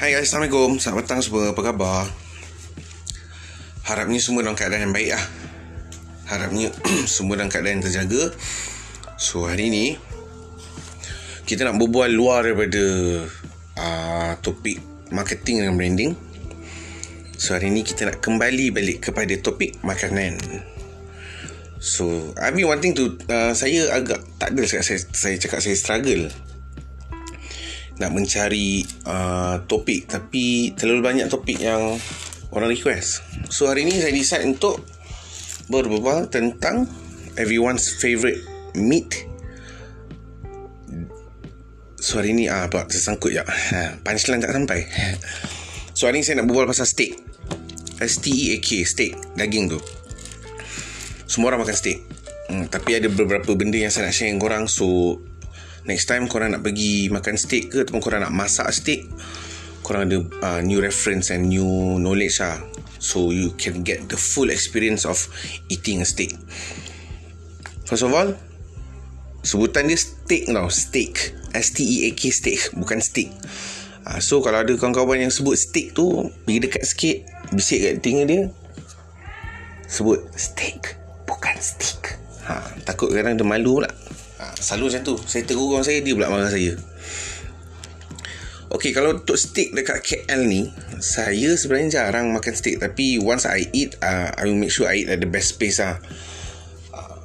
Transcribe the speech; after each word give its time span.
Hai 0.00 0.16
guys, 0.16 0.32
Assalamualaikum. 0.32 0.80
Selamat 0.80 1.04
petang 1.04 1.20
semua. 1.20 1.52
Apa 1.52 1.60
khabar? 1.60 2.08
Harapnya 3.84 4.16
semua 4.16 4.40
dalam 4.40 4.56
keadaan 4.56 4.88
yang 4.88 4.96
baik 4.96 5.12
lah. 5.12 5.24
Harapnya 6.24 6.72
semua 7.20 7.36
dalam 7.36 7.52
keadaan 7.52 7.76
yang 7.76 7.84
terjaga. 7.84 8.32
So, 9.20 9.44
hari 9.44 9.68
ni 9.68 10.00
kita 11.44 11.68
nak 11.68 11.76
berbual 11.76 12.08
luar 12.16 12.48
daripada 12.48 12.80
uh, 13.76 14.32
topik 14.40 14.80
marketing 15.12 15.68
dan 15.68 15.76
branding. 15.76 16.16
So, 17.36 17.52
hari 17.52 17.68
ni 17.68 17.84
kita 17.84 18.08
nak 18.08 18.24
kembali 18.24 18.72
balik 18.72 19.04
kepada 19.04 19.36
topik 19.36 19.84
makanan. 19.84 20.40
So, 21.76 22.32
I've 22.40 22.56
been 22.56 22.72
wanting 22.72 22.96
to... 22.96 23.20
Uh, 23.28 23.52
saya 23.52 23.92
agak 23.92 24.24
tak 24.40 24.56
ada 24.56 24.64
saya, 24.64 24.96
saya 24.96 25.36
cakap 25.36 25.60
saya 25.60 25.76
struggle 25.76 26.32
nak 28.00 28.16
mencari 28.16 28.80
uh, 29.04 29.60
topik 29.68 30.08
tapi 30.08 30.72
terlalu 30.72 31.04
banyak 31.04 31.26
topik 31.28 31.60
yang 31.60 32.00
orang 32.50 32.72
request. 32.72 33.20
So 33.52 33.68
hari 33.68 33.84
ni 33.84 34.00
saya 34.00 34.10
decide 34.10 34.48
untuk 34.48 34.80
berbual 35.68 36.32
tentang 36.32 36.88
everyone's 37.36 37.92
favorite 37.92 38.40
meat. 38.74 39.28
So 42.00 42.18
hari 42.18 42.32
ni 42.32 42.48
ah 42.48 42.66
apa 42.66 42.88
tersangkut. 42.88 43.36
Ha, 43.36 44.00
punchline 44.00 44.42
tak 44.42 44.56
sampai. 44.56 44.80
So 45.90 46.08
hari 46.08 46.22
ni 46.22 46.24
saya 46.24 46.40
nak 46.40 46.48
berbual 46.48 46.64
pasal 46.64 46.88
steak. 46.88 47.20
S 48.00 48.24
T 48.24 48.32
E 48.32 48.56
A 48.56 48.58
K 48.64 48.88
steak 48.88 49.12
daging 49.36 49.68
tu. 49.68 49.76
Semua 51.28 51.52
orang 51.52 51.68
makan 51.68 51.76
steak. 51.76 52.00
Hmm, 52.48 52.64
tapi 52.72 52.96
ada 52.96 53.12
beberapa 53.12 53.52
benda 53.52 53.76
yang 53.76 53.92
saya 53.92 54.08
nak 54.08 54.16
share 54.16 54.32
dengan 54.32 54.40
korang 54.40 54.64
so 54.64 55.20
next 55.88 56.08
time 56.08 56.26
korang 56.26 56.52
nak 56.56 56.64
pergi 56.64 57.08
makan 57.08 57.36
steak 57.36 57.72
ke 57.72 57.84
ataupun 57.84 58.02
korang 58.02 58.20
nak 58.24 58.34
masak 58.34 58.68
steak 58.72 59.06
korang 59.90 60.06
ada 60.06 60.18
uh, 60.46 60.60
new 60.62 60.78
reference 60.78 61.34
and 61.34 61.50
new 61.50 61.98
knowledge 61.98 62.38
lah. 62.38 62.60
So 63.00 63.32
you 63.32 63.56
can 63.56 63.82
get 63.82 64.06
the 64.12 64.14
full 64.14 64.52
experience 64.52 65.08
of 65.08 65.18
eating 65.72 66.04
a 66.04 66.06
steak. 66.06 66.36
First 67.88 68.06
of 68.06 68.12
all 68.12 68.36
sebutan 69.42 69.88
dia 69.88 69.98
steak 69.98 70.46
tau. 70.46 70.68
Steak. 70.70 71.34
S-T-E-A-K 71.50 72.22
steak. 72.30 72.60
Bukan 72.78 73.02
steak. 73.02 73.32
Uh, 74.06 74.22
so 74.22 74.38
kalau 74.44 74.62
ada 74.62 74.72
kawan-kawan 74.78 75.26
yang 75.26 75.32
sebut 75.34 75.58
steak 75.58 75.96
tu 75.96 76.30
pergi 76.46 76.60
dekat 76.62 76.84
sikit 76.86 77.16
bisik 77.50 77.82
kat 77.82 77.92
telinga 78.00 78.24
dia 78.30 78.40
sebut 79.90 80.22
steak 80.38 80.96
bukan 81.26 81.56
steak. 81.58 82.20
Ha, 82.46 82.62
takut 82.86 83.10
kadang 83.10 83.34
dia 83.34 83.44
malu 83.44 83.82
pula. 83.82 83.90
Ha, 83.90 83.96
selalu 84.60 84.92
macam 84.92 85.02
tu. 85.02 85.14
Saya 85.24 85.42
tegur 85.48 85.72
orang 85.72 85.88
saya, 85.88 86.04
dia 86.04 86.12
pula 86.12 86.28
marah 86.28 86.52
saya. 86.52 86.76
Okay, 88.70 88.94
kalau 88.94 89.18
untuk 89.18 89.34
steak 89.34 89.74
dekat 89.74 89.98
KL 89.98 90.46
ni, 90.46 90.70
saya 91.02 91.58
sebenarnya 91.58 92.06
jarang 92.06 92.30
makan 92.30 92.54
steak. 92.54 92.78
Tapi 92.78 93.18
once 93.18 93.42
I 93.42 93.66
eat, 93.74 93.98
uh, 93.98 94.30
I 94.30 94.46
will 94.46 94.54
make 94.54 94.70
sure 94.70 94.86
I 94.86 95.02
eat 95.02 95.10
at 95.10 95.18
the 95.18 95.26
best 95.26 95.58
place 95.58 95.82
lah. 95.82 95.98
Uh, 96.94 97.18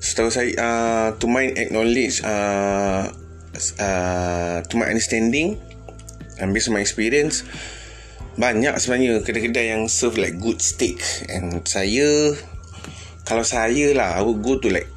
setahu 0.00 0.32
saya, 0.32 0.48
uh, 0.56 1.08
to 1.20 1.28
my 1.28 1.52
acknowledge, 1.52 2.24
uh, 2.24 3.12
uh, 3.76 4.56
to 4.64 4.74
my 4.80 4.88
understanding, 4.88 5.60
and 6.40 6.56
based 6.56 6.72
on 6.72 6.80
my 6.80 6.80
experience, 6.80 7.44
banyak 8.40 8.72
sebenarnya 8.80 9.20
kedai-kedai 9.20 9.76
yang 9.76 9.84
serve 9.84 10.16
like 10.16 10.40
good 10.40 10.64
steak. 10.64 11.04
And 11.28 11.60
saya, 11.68 12.32
kalau 13.28 13.44
saya 13.44 13.92
lah, 13.92 14.16
I 14.16 14.24
would 14.24 14.40
go 14.40 14.56
to 14.56 14.72
like 14.72 14.88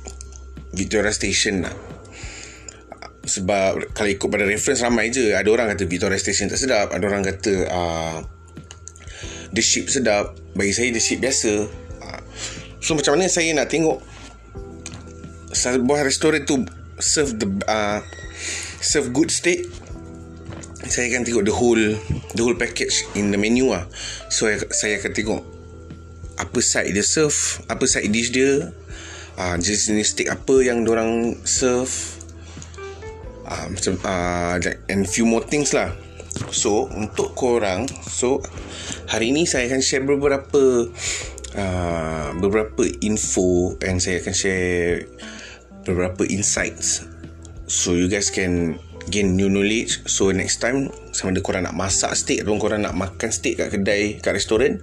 Victoria 0.74 1.14
Station 1.14 1.64
lah 1.64 1.74
sebab 3.24 3.96
kalau 3.96 4.10
ikut 4.12 4.28
pada 4.28 4.44
reference 4.44 4.84
ramai 4.84 5.08
je. 5.08 5.32
Ada 5.32 5.48
orang 5.48 5.72
kata 5.74 5.88
Victoria 5.88 6.20
Station 6.20 6.52
tak 6.52 6.60
sedap. 6.60 6.92
Ada 6.92 7.04
orang 7.08 7.24
kata 7.24 7.54
uh, 7.72 8.18
The 9.56 9.64
Ship 9.64 9.88
sedap. 9.88 10.36
Bagi 10.54 10.76
saya 10.76 10.92
The 10.92 11.00
Ship 11.00 11.24
biasa. 11.24 11.52
Uh, 12.04 12.20
so 12.84 13.00
macam 13.00 13.16
mana 13.16 13.32
saya 13.32 13.56
nak 13.56 13.72
tengok 13.72 14.04
sebuah 15.56 16.04
restoran 16.04 16.44
tu 16.44 16.68
serve 17.00 17.40
the 17.40 17.48
uh, 17.64 18.04
serve 18.84 19.16
good 19.16 19.32
steak? 19.32 19.72
Saya 20.84 21.08
akan 21.16 21.24
tengok 21.24 21.48
the 21.48 21.56
whole 21.56 21.84
the 22.36 22.42
whole 22.44 22.60
package 22.60 23.08
in 23.16 23.32
the 23.32 23.40
menu 23.40 23.72
lah. 23.72 23.88
So 24.28 24.52
saya 24.52 25.00
akan 25.00 25.12
tengok 25.16 25.42
apa 26.34 26.60
side 26.60 26.92
dia 26.92 27.06
serve 27.06 27.64
apa 27.72 27.88
side 27.88 28.12
dish 28.12 28.36
dia 28.36 28.74
uh, 29.38 29.56
jenis-jenis 29.58 30.08
steak 30.14 30.30
apa 30.30 30.56
yang 30.62 30.86
orang 30.86 31.40
serve? 31.46 31.92
Uh, 33.44 33.68
macam 33.70 33.94
uh, 34.08 34.56
and 34.88 35.04
few 35.06 35.28
more 35.28 35.44
things 35.44 35.76
lah. 35.76 35.92
So 36.50 36.90
untuk 36.90 37.38
korang 37.38 37.86
so 38.08 38.42
hari 39.06 39.30
ni 39.30 39.46
saya 39.46 39.70
akan 39.70 39.82
share 39.86 40.06
beberapa 40.06 40.90
uh, 41.54 42.30
beberapa 42.42 42.84
info 43.06 43.78
and 43.86 44.02
saya 44.02 44.22
akan 44.22 44.34
share 44.34 45.06
beberapa 45.86 46.26
insights. 46.26 47.06
So 47.70 47.94
you 47.94 48.10
guys 48.10 48.34
can 48.34 48.82
gain 49.12 49.36
new 49.36 49.52
knowledge. 49.52 50.08
So 50.10 50.32
next 50.34 50.64
time 50.64 50.90
sama 51.14 51.36
ada 51.36 51.42
korang 51.46 51.68
nak 51.68 51.78
masak 51.78 52.16
steak 52.18 52.42
ataupun 52.42 52.62
korang 52.62 52.82
nak 52.82 52.96
makan 52.98 53.30
steak 53.30 53.62
kat 53.62 53.70
kedai 53.70 54.18
kat 54.24 54.34
restoran. 54.34 54.82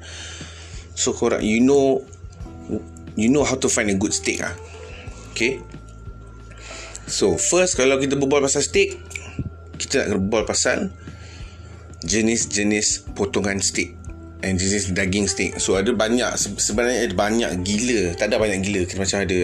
So 0.94 1.16
korang 1.16 1.42
you 1.42 1.64
know 1.64 2.04
you 3.14 3.32
know 3.32 3.46
how 3.46 3.56
to 3.56 3.68
find 3.70 3.90
a 3.90 3.96
good 3.96 4.14
steak 4.14 4.42
ah. 4.42 4.54
Okay. 5.32 5.62
So 7.10 7.34
first 7.40 7.74
kalau 7.74 7.98
kita 7.98 8.14
berbual 8.14 8.44
pasal 8.44 8.62
steak, 8.62 8.98
kita 9.78 10.06
nak 10.06 10.22
berbual 10.22 10.44
pasal 10.46 10.94
jenis-jenis 12.06 13.12
potongan 13.12 13.58
steak 13.60 13.98
and 14.40 14.56
jenis 14.56 14.92
daging 14.94 15.26
steak. 15.26 15.58
So 15.58 15.74
ada 15.76 15.90
banyak 15.92 16.30
sebenarnya 16.38 17.10
ada 17.10 17.16
banyak 17.16 17.50
gila, 17.66 18.14
tak 18.14 18.30
ada 18.30 18.38
banyak 18.38 18.62
gila. 18.62 18.80
Kita 18.86 18.98
macam 19.02 19.18
ada 19.26 19.40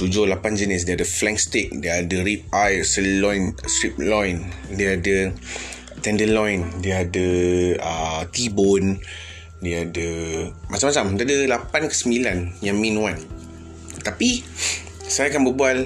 tujuh 0.00 0.24
lapan 0.24 0.56
jenis 0.56 0.88
dia 0.88 0.96
ada 0.96 1.04
flank 1.04 1.36
steak 1.36 1.76
dia 1.82 2.00
ada 2.00 2.24
rib 2.24 2.48
eye 2.56 2.80
sirloin 2.80 3.52
strip 3.68 4.00
loin 4.00 4.48
dia 4.72 4.96
ada 4.96 5.34
tenderloin 6.00 6.64
dia 6.80 7.04
ada 7.04 7.28
uh, 7.76 8.22
T-bone 8.32 8.96
dia 9.60 9.84
ada 9.84 10.08
macam-macam. 10.72 11.20
Dia 11.20 11.24
ada 11.28 11.60
8 11.68 11.90
ke 11.92 11.94
9 11.94 12.64
yang 12.64 12.76
main 12.80 12.96
one. 12.96 13.20
Tapi 14.00 14.40
saya 15.04 15.28
akan 15.28 15.52
berbual 15.52 15.78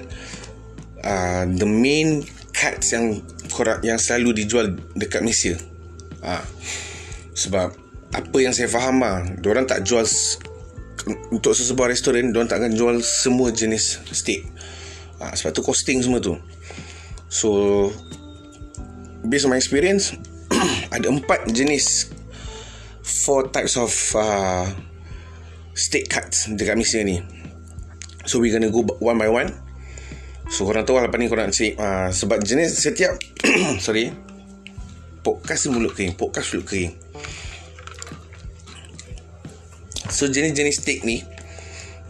uh, 1.02 1.44
the 1.50 1.66
main 1.66 2.22
cuts 2.54 2.94
yang 2.94 3.18
korang, 3.50 3.82
yang 3.82 3.98
selalu 3.98 4.46
dijual 4.46 4.70
dekat 4.94 5.26
Malaysia. 5.26 5.58
Uh, 6.22 6.44
sebab 7.34 7.74
apa 8.14 8.38
yang 8.38 8.54
saya 8.54 8.70
faham 8.70 9.02
lah 9.02 9.26
diorang 9.42 9.66
tak 9.66 9.82
jual 9.82 10.06
untuk 11.34 11.52
sesebuah 11.52 11.90
restoran 11.90 12.30
diorang 12.30 12.46
tak 12.46 12.62
akan 12.62 12.72
jual 12.78 12.96
semua 13.02 13.50
jenis 13.50 13.98
steak. 14.14 14.46
Uh, 15.18 15.34
sebab 15.34 15.50
tu 15.50 15.66
costing 15.66 15.98
semua 15.98 16.22
tu. 16.22 16.38
So 17.26 17.90
based 19.26 19.50
on 19.50 19.50
my 19.50 19.58
experience 19.58 20.14
ada 20.94 21.10
empat 21.10 21.50
jenis 21.50 22.13
four 23.04 23.52
types 23.52 23.76
of 23.76 23.92
uh, 24.16 24.64
steak 25.76 26.08
cuts 26.08 26.48
dekat 26.56 26.80
Malaysia 26.80 27.04
ni. 27.04 27.20
So 28.24 28.40
we 28.40 28.48
gonna 28.48 28.72
go 28.72 28.88
one 29.04 29.20
by 29.20 29.28
one. 29.28 29.52
So 30.48 30.64
korang 30.64 30.88
tahu 30.88 30.96
lah 30.96 31.08
lepas 31.08 31.20
ni 31.20 31.28
korang 31.28 31.52
cek 31.52 31.76
uh, 31.76 32.08
sebab 32.08 32.40
jenis 32.40 32.72
setiap 32.76 33.16
sorry 33.84 34.12
podcast 35.24 35.72
mulut 35.72 35.92
kering, 35.96 36.16
podcast 36.16 36.52
mulut 36.52 36.68
kering. 36.68 36.92
So 40.12 40.28
jenis-jenis 40.28 40.84
steak 40.84 41.02
ni 41.04 41.24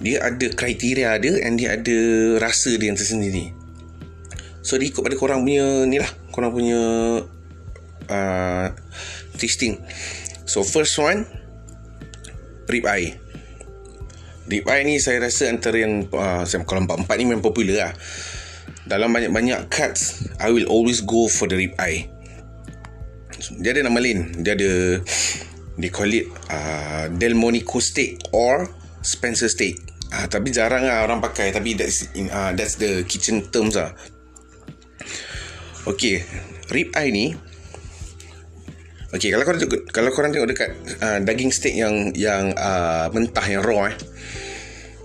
dia 0.03 0.21
ada 0.21 0.51
kriteria 0.51 1.17
dia 1.23 1.35
and 1.47 1.55
dia 1.57 1.79
ada 1.79 1.99
rasa 2.43 2.75
dia 2.75 2.91
yang 2.91 2.99
tersendiri. 2.99 3.55
So 4.67 4.77
dia 4.77 4.91
ikut 4.91 5.01
pada 5.01 5.15
korang 5.15 5.47
punya 5.47 5.87
ni 5.87 6.03
lah, 6.03 6.11
korang 6.35 6.51
punya 6.51 6.83
uh, 8.11 8.67
tasting. 9.39 9.79
So 10.45 10.61
first 10.61 10.97
one 11.01 11.25
Rib 12.69 12.85
eye 12.85 13.17
Rib 14.45 14.65
eye 14.69 14.85
ni 14.85 15.01
saya 15.01 15.25
rasa 15.25 15.49
antara 15.49 15.81
yang 15.81 16.05
uh, 16.13 16.45
Kalau 16.45 16.85
empat-empat 16.85 17.17
ni 17.17 17.25
memang 17.25 17.45
popular 17.45 17.89
lah. 17.89 17.93
Dalam 18.85 19.09
banyak-banyak 19.09 19.73
cuts 19.73 20.29
I 20.37 20.53
will 20.53 20.69
always 20.69 21.01
go 21.01 21.29
for 21.33 21.49
the 21.49 21.57
rib 21.57 21.73
eye 21.81 22.13
Dia 23.61 23.73
ada 23.77 23.89
nama 23.89 24.01
lain. 24.01 24.45
Dia 24.45 24.53
ada 24.57 25.01
They 25.75 25.91
call 25.91 26.13
it 26.13 26.31
uh, 26.53 27.11
Delmonico 27.17 27.81
steak 27.81 28.31
Or 28.31 28.69
Spencer 29.01 29.49
steak. 29.49 29.81
Uh, 30.13 30.29
Tapi 30.29 30.53
jarang 30.53 30.85
lah 30.87 31.03
orang 31.03 31.19
pakai. 31.25 31.51
Tapi 31.51 31.75
that's, 31.75 32.13
in, 32.15 32.29
uh, 32.31 32.53
that's 32.53 32.77
the 32.77 33.03
kitchen 33.09 33.49
terms 33.49 33.81
lah. 33.81 33.97
Okay 35.89 36.21
Rib 36.69 36.93
eye 36.97 37.13
ni 37.13 37.33
Okey, 39.15 39.31
kalau 39.31 39.47
korang 39.47 39.63
tengok, 39.63 39.83
kalau 39.95 40.11
korang 40.11 40.31
tengok 40.35 40.49
dekat 40.51 40.71
uh, 40.99 41.23
daging 41.23 41.55
steak 41.55 41.79
yang 41.79 42.11
yang 42.19 42.51
uh, 42.59 43.07
mentah 43.15 43.47
yang 43.47 43.63
raw 43.63 43.87
eh. 43.87 43.95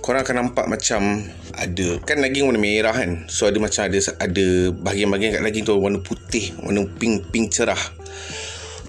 Korang 0.02 0.26
akan 0.26 0.36
nampak 0.50 0.66
macam 0.66 1.22
ada 1.54 1.88
kan 2.02 2.18
daging 2.18 2.50
warna 2.50 2.58
merah 2.58 2.90
kan. 2.90 3.30
So 3.30 3.46
ada 3.46 3.62
macam 3.62 3.86
ada 3.86 4.02
ada 4.18 4.48
bahagian-bahagian 4.74 5.38
kat 5.38 5.46
daging 5.46 5.62
tu 5.70 5.78
warna 5.78 6.02
putih, 6.02 6.58
warna 6.58 6.90
pink 6.98 7.30
pink 7.30 7.54
cerah. 7.54 7.78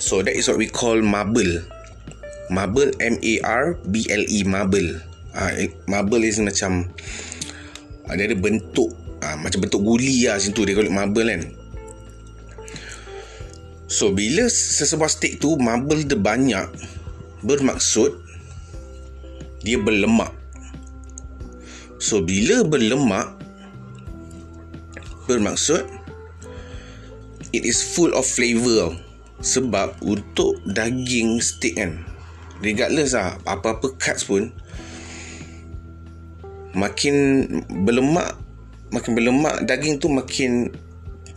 So 0.01 0.25
that 0.25 0.33
is 0.33 0.49
what 0.49 0.57
we 0.57 0.73
call 0.73 0.97
marble. 1.05 1.69
Marble 2.49 2.89
M 2.97 3.21
A 3.21 3.35
R 3.45 3.77
B 3.85 4.09
L 4.09 4.25
E 4.25 4.41
marble. 4.49 5.05
Ah 5.37 5.53
uh, 5.53 5.69
marble 5.85 6.25
is 6.25 6.41
macam 6.41 6.89
uh, 8.09 8.17
ada 8.17 8.33
bentuk 8.41 8.89
uh, 9.21 9.37
macam 9.37 9.69
bentuk 9.69 9.85
guli 9.85 10.25
lah 10.25 10.41
situ 10.41 10.65
dia 10.65 10.73
kalau 10.73 10.89
marble 10.89 11.29
kan. 11.29 11.60
So 13.91 14.15
bila 14.15 14.47
sesebuah 14.47 15.11
stick 15.11 15.43
tu 15.43 15.59
marble 15.59 16.07
dia 16.07 16.15
banyak 16.15 16.71
bermaksud 17.43 18.23
dia 19.67 19.83
berlemak. 19.83 20.31
So 21.99 22.23
bila 22.23 22.63
berlemak 22.63 23.35
bermaksud 25.27 25.91
it 27.51 27.67
is 27.67 27.83
full 27.83 28.15
of 28.15 28.23
flavor 28.23 28.95
sebab 29.43 29.99
untuk 30.07 30.63
daging 30.71 31.43
steak 31.43 31.79
kan 31.79 32.07
regardless 32.63 33.15
lah 33.15 33.39
apa-apa 33.47 33.95
cuts 33.99 34.27
pun 34.27 34.55
makin 36.75 37.47
berlemak 37.87 38.39
makin 38.91 39.13
berlemak 39.15 39.55
daging 39.67 39.99
tu 40.03 40.11
makin 40.11 40.71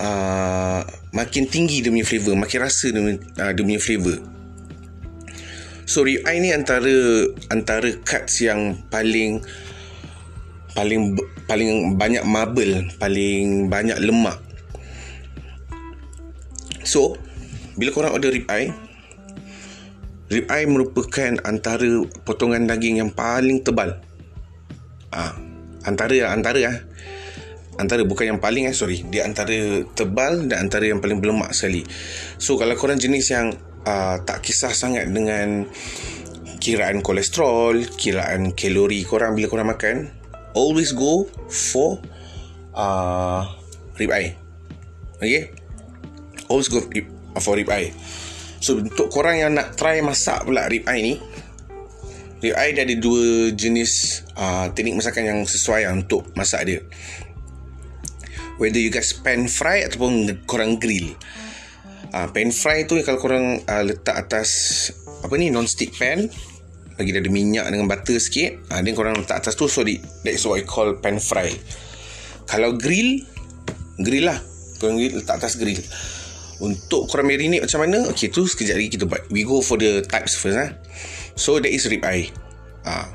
uh, 0.01 0.81
makin 1.13 1.45
tinggi 1.45 1.85
dia 1.85 1.93
punya 1.93 2.05
flavor 2.05 2.33
makin 2.35 2.59
rasa 2.65 2.89
dia, 2.89 3.01
uh, 3.01 3.51
dia 3.53 3.63
punya 3.63 3.81
flavor 3.81 4.17
so 5.85 6.01
rib 6.01 6.25
eye 6.25 6.41
ni 6.41 6.49
antara 6.49 7.29
antara 7.53 7.93
cuts 8.01 8.41
yang 8.41 8.75
paling 8.89 9.45
paling 10.73 11.13
paling 11.45 11.95
banyak 11.95 12.25
marble, 12.25 12.89
paling 12.97 13.69
banyak 13.69 13.97
lemak. 14.01 14.41
So, 16.83 17.15
bila 17.77 17.93
korang 17.93 18.13
order 18.17 18.33
rib 18.33 18.49
eye, 18.49 18.73
rib 20.33 20.49
eye 20.49 20.67
merupakan 20.67 21.39
antara 21.45 22.03
potongan 22.27 22.67
daging 22.67 22.99
yang 23.05 23.11
paling 23.13 23.63
tebal. 23.63 24.01
Ah, 25.13 25.37
antara 25.85 26.33
antara 26.33 26.59
ah. 26.67 26.77
Antara 27.81 28.05
bukan 28.05 28.37
yang 28.37 28.41
paling 28.41 28.69
eh 28.69 28.75
sorry, 28.75 29.01
dia 29.09 29.25
antara 29.25 29.81
tebal 29.97 30.45
dan 30.45 30.69
antara 30.69 30.85
yang 30.85 31.01
paling 31.01 31.17
berlemak 31.17 31.51
sekali. 31.57 31.81
So 32.37 32.57
kalau 32.57 32.77
korang 32.77 33.01
jenis 33.01 33.33
yang 33.33 33.53
uh, 33.85 34.21
tak 34.21 34.45
kisah 34.45 34.71
sangat 34.71 35.09
dengan 35.09 35.65
kiraan 36.63 37.03
kolesterol, 37.03 37.97
kiraan 37.99 38.55
kalori 38.55 39.03
korang 39.03 39.35
bila 39.35 39.51
korang 39.51 39.69
makan, 39.73 39.97
always 40.55 40.93
go 40.93 41.27
for 41.49 41.99
uh, 42.77 43.43
rib 43.97 44.11
eye. 44.13 44.37
Okay? 45.19 45.51
Always 46.47 46.69
go 46.69 46.79
for 47.41 47.57
rib 47.57 47.69
eye. 47.69 47.91
So, 48.63 48.79
untuk 48.79 49.11
korang 49.11 49.43
yang 49.43 49.51
nak 49.59 49.75
try 49.75 49.99
masak 49.99 50.47
pula 50.47 50.71
rib 50.71 50.87
eye 50.87 51.03
ni, 51.03 51.13
rib 52.39 52.55
eye 52.55 52.71
dia 52.71 52.87
ada 52.87 52.95
dua 52.95 53.51
jenis 53.51 54.23
uh, 54.39 54.71
teknik 54.71 55.03
masakan 55.03 55.23
yang 55.27 55.39
sesuai 55.43 55.83
untuk 55.91 56.31
masak 56.39 56.63
dia. 56.63 56.79
Whether 58.61 58.77
you 58.77 58.93
guys 58.93 59.13
pan 59.17 59.49
fry 59.49 59.81
ataupun 59.85 60.45
korang 60.45 60.77
grill. 60.77 61.17
Uh, 62.13 62.29
pan 62.29 62.53
fry 62.53 62.85
tu 62.85 63.01
kalau 63.01 63.17
korang 63.17 63.65
uh, 63.65 63.83
letak 63.83 64.29
atas 64.29 64.49
apa 65.23 65.33
ni 65.39 65.49
non-stick 65.49 65.95
pan 65.95 66.29
dia 67.01 67.17
ada 67.17 67.31
minyak 67.31 67.65
dengan 67.73 67.89
butter 67.89 68.21
sikit 68.21 68.69
ha, 68.69 68.85
then 68.85 68.93
korang 68.93 69.17
letak 69.17 69.41
atas 69.41 69.57
tu 69.57 69.65
so 69.65 69.81
di, 69.81 69.97
that's 70.21 70.45
what 70.45 70.61
I 70.61 70.63
call 70.67 70.93
pan 71.01 71.17
fry 71.17 71.49
kalau 72.45 72.77
grill 72.77 73.17
grill 73.97 74.29
lah 74.29 74.37
korang 74.77 75.01
grill, 75.01 75.17
letak 75.17 75.41
atas 75.41 75.57
grill 75.57 75.81
untuk 76.61 77.09
korang 77.09 77.25
marinate 77.25 77.65
macam 77.65 77.81
mana 77.81 78.05
ok 78.13 78.29
tu 78.29 78.45
sekejap 78.45 78.77
lagi 78.77 78.89
kita 78.93 79.09
buat 79.09 79.25
we 79.33 79.41
go 79.41 79.57
for 79.59 79.81
the 79.81 80.05
types 80.05 80.37
first 80.37 80.59
ha. 80.59 80.69
so 81.33 81.57
that 81.57 81.71
is 81.73 81.89
rib 81.89 82.05
eye 82.05 82.29
ha. 82.85 83.09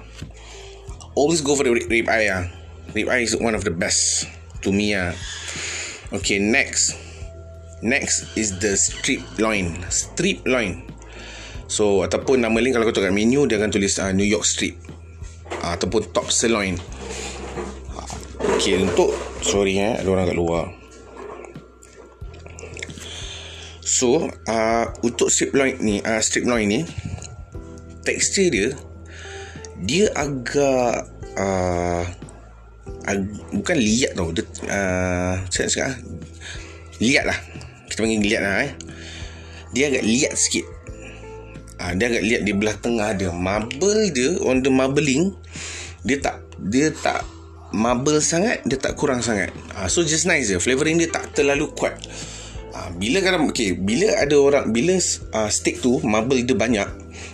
always 1.14 1.38
go 1.38 1.54
for 1.54 1.62
the 1.62 1.70
rib 1.70 2.08
eye 2.10 2.26
ha. 2.26 2.50
rib 2.98 3.06
eye 3.06 3.22
is 3.22 3.38
one 3.38 3.54
of 3.54 3.62
the 3.62 3.72
best 3.72 4.26
to 4.64 4.74
me 4.74 4.94
ha. 4.94 5.14
ok 6.14 6.38
next 6.42 6.96
next 7.84 8.30
is 8.34 8.58
the 8.58 8.74
strip 8.74 9.22
loin 9.38 9.78
strip 9.88 10.42
loin 10.46 10.88
So 11.68 12.00
ataupun 12.00 12.40
nama 12.40 12.56
lain 12.56 12.72
kalau 12.72 12.88
kau 12.88 12.96
tengok 12.96 13.12
menu 13.12 13.44
dia 13.44 13.60
akan 13.60 13.68
tulis 13.68 14.00
uh, 14.00 14.08
New 14.16 14.24
York 14.24 14.48
Strip 14.48 14.80
uh, 15.60 15.76
ataupun 15.76 16.08
Top 16.16 16.32
Sirloin. 16.32 16.80
Okay 18.56 18.80
untuk 18.80 19.12
sorry 19.44 19.76
eh 19.76 20.00
ada 20.00 20.08
orang 20.08 20.32
kat 20.32 20.38
luar. 20.40 20.64
So 23.84 24.32
uh, 24.48 24.84
untuk 25.04 25.28
strip 25.28 25.52
loin 25.52 25.76
ni 25.84 26.00
uh, 26.00 26.24
strip 26.24 26.48
loin 26.48 26.64
ni 26.64 26.80
tekstur 28.02 28.48
dia 28.48 28.68
dia 29.76 30.08
agak 30.16 31.04
uh, 31.36 32.02
bukan 33.54 33.76
liat 33.76 34.12
tau 34.12 34.28
dia 34.34 34.44
uh, 34.68 35.34
cakap 35.48 35.96
liat 36.98 37.24
lah. 37.24 37.38
Kita 37.88 38.04
panggil 38.04 38.20
liat 38.20 38.40
lah 38.42 38.54
eh. 38.68 38.72
Dia 39.72 39.88
agak 39.92 40.04
liat 40.04 40.32
sikit. 40.36 40.66
Ha, 41.78 41.94
dia 41.94 42.10
agak 42.10 42.24
lihat 42.26 42.40
di 42.42 42.52
belah 42.52 42.76
tengah 42.76 43.14
dia. 43.14 43.30
Marble 43.30 44.10
dia 44.10 44.34
on 44.42 44.60
the 44.60 44.70
marbling 44.70 45.30
dia 46.02 46.18
tak 46.22 46.42
dia 46.58 46.90
tak 46.94 47.26
marble 47.74 48.18
sangat 48.18 48.66
dia 48.66 48.78
tak 48.78 48.98
kurang 48.98 49.22
sangat. 49.22 49.54
Ha, 49.78 49.86
so 49.86 50.02
just 50.02 50.26
nice 50.26 50.50
je. 50.50 50.58
Flavoring 50.58 50.98
dia 50.98 51.08
tak 51.08 51.30
terlalu 51.32 51.70
kuat. 51.78 51.94
Ha, 52.74 52.92
bila 52.98 53.22
kadang 53.22 53.48
okay, 53.48 53.78
bila 53.78 54.10
ada 54.18 54.36
orang 54.36 54.74
bila 54.74 54.98
uh, 54.98 55.50
steak 55.50 55.80
tu 55.80 56.02
marble 56.02 56.38
dia 56.42 56.54
banyak 56.54 56.88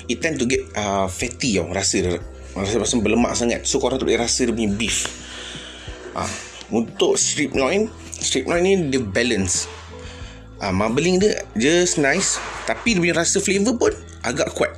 it 0.09 0.21
tend 0.21 0.37
to 0.37 0.45
get 0.45 0.61
uh, 0.77 1.09
fatty 1.09 1.57
tau 1.57 1.73
rasa 1.73 1.97
dia. 2.05 2.21
Rasa, 2.55 2.79
rasa 2.79 2.95
berlemak 3.03 3.35
sangat. 3.35 3.67
So 3.67 3.83
korang 3.83 3.99
tu 3.99 4.07
boleh 4.07 4.21
rasa 4.21 4.47
dia 4.47 4.55
punya 4.55 4.71
beef 4.71 5.24
ha, 6.15 6.25
untuk 6.73 7.19
strip 7.19 7.53
loin 7.55 7.91
strip 8.15 8.49
loin 8.49 8.63
ni 8.65 8.75
dia 8.89 9.03
balance. 9.03 9.67
Uh, 10.63 10.73
marbling 10.73 11.21
dia 11.21 11.45
just 11.59 12.01
nice 12.01 12.41
tapi 12.65 12.97
dia 12.97 13.03
punya 13.03 13.15
rasa 13.21 13.43
flavor 13.43 13.77
pun 13.77 13.93
agak 14.25 14.55
kuat. 14.57 14.73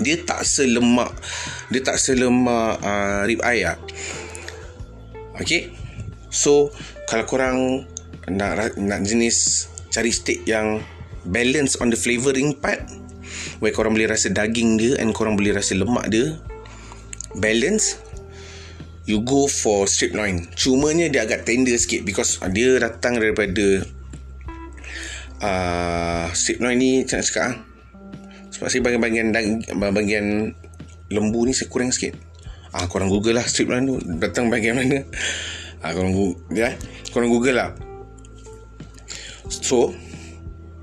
Dia 0.00 0.22
tak 0.24 0.46
selemak 0.46 1.12
dia 1.68 1.82
tak 1.82 1.98
selemak 1.98 2.78
uh, 2.80 3.26
rib 3.26 3.42
eye 3.42 3.66
lah. 3.66 3.76
Okay? 5.40 5.72
So 6.32 6.72
Kalau 7.08 7.24
korang 7.28 7.84
Nak 8.28 8.76
nak 8.80 9.00
jenis 9.06 9.68
Cari 9.92 10.10
steak 10.12 10.44
yang 10.48 10.82
Balance 11.26 11.78
on 11.82 11.90
the 11.90 11.98
flavouring 11.98 12.56
part 12.56 12.86
Where 13.58 13.72
korang 13.72 13.96
boleh 13.96 14.10
rasa 14.10 14.30
daging 14.30 14.78
dia 14.78 14.92
And 15.00 15.12
korang 15.16 15.34
boleh 15.38 15.56
rasa 15.56 15.76
lemak 15.76 16.08
dia 16.10 16.36
Balance 17.36 18.00
You 19.06 19.22
go 19.22 19.46
for 19.46 19.86
strip 19.86 20.18
loin. 20.18 20.50
Cumanya 20.58 21.06
dia 21.06 21.22
agak 21.22 21.46
tender 21.46 21.78
sikit 21.78 22.02
Because 22.02 22.42
dia 22.50 22.74
datang 22.82 23.22
daripada 23.22 23.86
uh, 25.38 26.26
Strip 26.34 26.58
loin 26.58 26.74
ni 26.74 27.06
Macam 27.06 27.22
nak 27.22 27.26
cakap 27.30 27.44
ah? 27.46 27.54
Sebab 28.50 28.66
saya 28.66 28.82
bahagian-bahagian 28.82 29.26
Bahagian 29.78 30.26
Lembu 31.06 31.46
ni 31.46 31.54
saya 31.54 31.70
kurang 31.70 31.94
sikit. 31.94 32.18
Ah, 32.74 32.90
korang 32.90 33.06
google 33.06 33.38
lah 33.38 33.46
strip 33.46 33.70
loin 33.70 33.86
tu. 33.86 34.02
Datang 34.18 34.50
bahagian 34.50 34.74
mana? 34.74 35.06
Ah, 35.78 35.94
korang, 35.94 36.10
google, 36.10 36.42
ya, 36.50 36.74
korang 37.14 37.30
google 37.30 37.54
lah. 37.54 37.70
So 39.46 39.94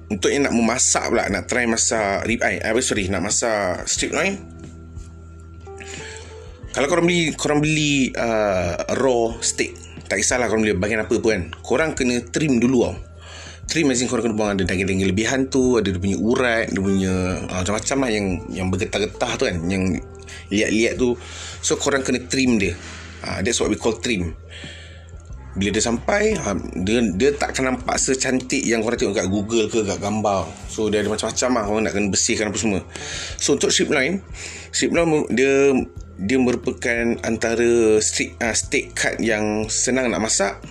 Untuk 0.08 0.32
yang 0.32 0.48
nak 0.48 0.56
memasak 0.56 1.12
pula 1.12 1.28
Nak 1.28 1.52
try 1.52 1.68
masak 1.68 2.24
rib 2.24 2.40
eye 2.40 2.64
eh, 2.64 2.72
Sorry 2.80 3.12
Nak 3.12 3.28
masak 3.28 3.84
strip 3.92 4.16
loin 4.16 4.53
Kalau 6.74 6.88
korang 6.90 7.06
beli 7.06 7.32
Korang 7.38 7.60
beli 7.62 8.10
uh, 8.18 8.98
Raw 8.98 9.38
steak 9.40 10.04
Tak 10.10 10.18
kisahlah 10.20 10.50
korang 10.50 10.66
beli 10.66 10.74
bahagian 10.74 11.06
apa 11.06 11.16
pun 11.22 11.30
kan. 11.30 11.44
Korang 11.62 11.90
kena 11.94 12.20
trim 12.28 12.58
dulu 12.58 12.90
tau. 12.90 12.98
Trim 13.64 13.88
in 13.88 14.08
korang 14.12 14.28
kena 14.28 14.36
buang 14.36 14.52
ada 14.60 14.64
daging-daging 14.68 15.08
lebihan 15.08 15.48
tu 15.48 15.80
Ada 15.80 15.96
dia 15.96 16.02
punya 16.02 16.18
urat 16.20 16.68
Dia 16.68 16.82
punya 16.84 17.14
uh, 17.48 17.62
Macam-macam 17.64 17.98
lah 18.04 18.10
yang 18.12 18.26
Yang 18.52 18.68
bergetah-getah 18.76 19.32
tu 19.40 19.44
kan 19.48 19.58
Yang 19.70 20.04
liat-liat 20.50 20.94
tu. 21.00 21.16
So 21.64 21.78
korang 21.80 22.04
kena 22.04 22.26
trim 22.28 22.60
dia. 22.60 22.76
Uh, 23.24 23.40
That's 23.42 23.60
what 23.62 23.72
we 23.72 23.78
call 23.80 23.98
trim. 23.98 24.36
Bila 25.54 25.70
dia 25.70 25.86
sampai 25.86 26.34
uh, 26.34 26.58
dia, 26.82 27.00
dia 27.14 27.30
tak 27.38 27.54
akan 27.54 27.78
nampak 27.78 28.02
secantik 28.02 28.66
Yang 28.66 28.90
korang 28.90 29.00
tengok 29.00 29.16
kat 29.22 29.28
Google 29.30 29.68
ke 29.70 29.80
kat 29.86 30.00
gambar. 30.02 30.50
So 30.70 30.90
dia 30.90 31.06
ada 31.06 31.10
macam-macam 31.14 31.50
lah. 31.54 31.64
Korang 31.70 31.84
nak 31.86 31.94
kena 31.94 32.08
bersihkan 32.10 32.50
apa 32.50 32.58
semua. 32.58 32.82
So 33.38 33.56
untuk 33.56 33.70
strip 33.70 33.94
line 33.94 34.22
Strip 34.74 34.92
line 34.94 35.30
dia 35.34 35.54
Dia 36.20 36.38
merupakan 36.38 37.18
antara 37.26 37.98
steak, 38.02 38.38
uh, 38.38 38.54
steak 38.54 38.94
cut 38.94 39.18
yang 39.18 39.66
senang 39.68 40.14
nak 40.14 40.22
masak 40.22 40.62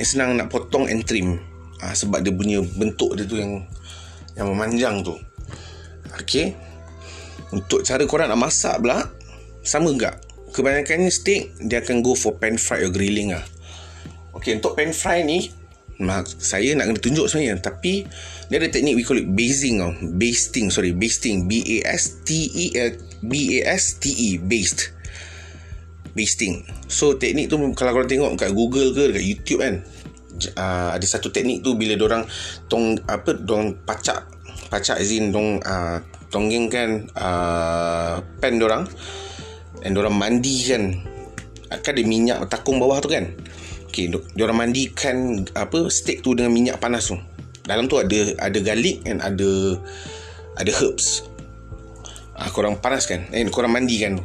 Yang 0.00 0.16
senang 0.16 0.38
nak 0.38 0.48
potong 0.48 0.88
and 0.88 1.04
trim. 1.04 1.40
Uh, 1.78 1.94
sebab 1.94 2.24
dia 2.24 2.32
punya 2.34 2.58
bentuk 2.76 3.14
dia 3.14 3.28
tu 3.28 3.38
yang 3.38 3.62
yang 4.34 4.48
memanjang 4.54 5.02
tu. 5.02 5.14
Okey. 6.18 6.54
Untuk 7.52 7.82
cara 7.84 8.02
korang 8.04 8.28
nak 8.30 8.40
masak 8.40 8.78
pula 8.80 9.04
sama 9.68 9.92
enggak 9.92 10.16
kebanyakannya 10.52 11.12
steak 11.12 11.52
dia 11.60 11.84
akan 11.84 12.00
go 12.00 12.16
for 12.16 12.36
pan 12.40 12.56
fry 12.56 12.80
or 12.84 12.92
grilling 12.92 13.36
ah 13.36 13.44
okey 14.36 14.56
untuk 14.56 14.74
pan 14.78 14.90
fry 14.96 15.20
ni 15.20 15.52
saya 16.38 16.78
nak 16.78 16.94
kena 16.94 17.00
tunjuk 17.02 17.26
sebenarnya. 17.26 17.58
Tapi 17.58 18.06
dia 18.48 18.56
ada 18.62 18.70
teknik 18.70 18.94
we 18.94 19.02
call 19.02 19.18
it 19.18 19.28
basing 19.28 19.82
tau. 19.82 19.92
Basting 20.14 20.70
sorry 20.70 20.94
basting. 20.94 21.50
B 21.50 21.82
A 21.82 21.94
S 21.98 22.22
T 22.22 22.48
E 22.48 22.64
B 23.22 23.58
A 23.58 23.74
S 23.74 23.98
T 23.98 24.10
E 24.14 24.38
based. 24.38 24.94
Basting. 26.14 26.62
So 26.86 27.18
teknik 27.18 27.50
tu 27.50 27.58
kalau 27.74 27.98
korang 27.98 28.10
tengok 28.10 28.38
kat 28.38 28.50
Google 28.54 28.94
ke 28.94 29.10
dekat 29.12 29.24
YouTube 29.26 29.60
kan 29.60 29.82
uh, 30.54 30.90
ada 30.94 31.06
satu 31.06 31.34
teknik 31.34 31.66
tu 31.66 31.74
bila 31.74 31.98
orang 31.98 32.22
tong 32.70 32.94
apa 33.10 33.34
dong 33.34 33.82
pacak 33.82 34.30
pacak 34.70 35.02
izin 35.02 35.34
dong 35.34 35.58
uh, 35.66 35.98
tonggeng 36.30 36.70
kan 36.70 37.10
uh, 37.16 38.22
pen 38.38 38.62
orang 38.62 38.86
dan 39.82 39.92
orang 39.98 40.14
mandi 40.14 40.56
kan. 40.66 40.84
Kan 41.68 41.92
ada 41.92 42.00
minyak 42.00 42.38
takung 42.48 42.80
bawah 42.80 42.96
tu 42.96 43.12
kan 43.12 43.28
Okay, 43.88 44.12
dia 44.12 44.42
orang 44.44 44.68
mandikan 44.68 45.48
apa 45.56 45.88
steak 45.88 46.20
tu 46.20 46.36
dengan 46.36 46.52
minyak 46.52 46.76
panas 46.76 47.08
tu. 47.08 47.16
Dalam 47.64 47.88
tu 47.88 47.96
ada 47.96 48.36
ada 48.36 48.58
garlic 48.60 49.00
and 49.08 49.24
ada 49.24 49.80
ada 50.60 50.72
herbs. 50.76 51.24
Ah, 52.36 52.52
korang 52.52 52.78
panas 52.78 53.08
kan? 53.08 53.24
Eh, 53.32 53.48
korang 53.48 53.72
mandikan 53.72 54.20
tu. 54.20 54.24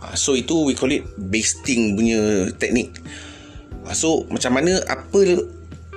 Ah, 0.00 0.16
so 0.16 0.32
itu 0.34 0.64
we 0.64 0.72
call 0.72 0.90
it 0.90 1.04
basting 1.16 1.94
punya 1.94 2.48
teknik. 2.56 2.96
Ah, 3.84 3.92
so 3.92 4.24
macam 4.32 4.56
mana 4.56 4.80
apa 4.88 5.20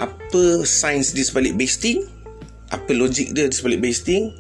apa 0.04 0.42
sains 0.68 1.16
di 1.16 1.24
sebalik 1.24 1.56
basting? 1.56 2.04
Apa 2.72 2.92
logik 2.92 3.32
dia 3.32 3.48
di 3.48 3.56
sebalik 3.56 3.80
basting? 3.80 4.36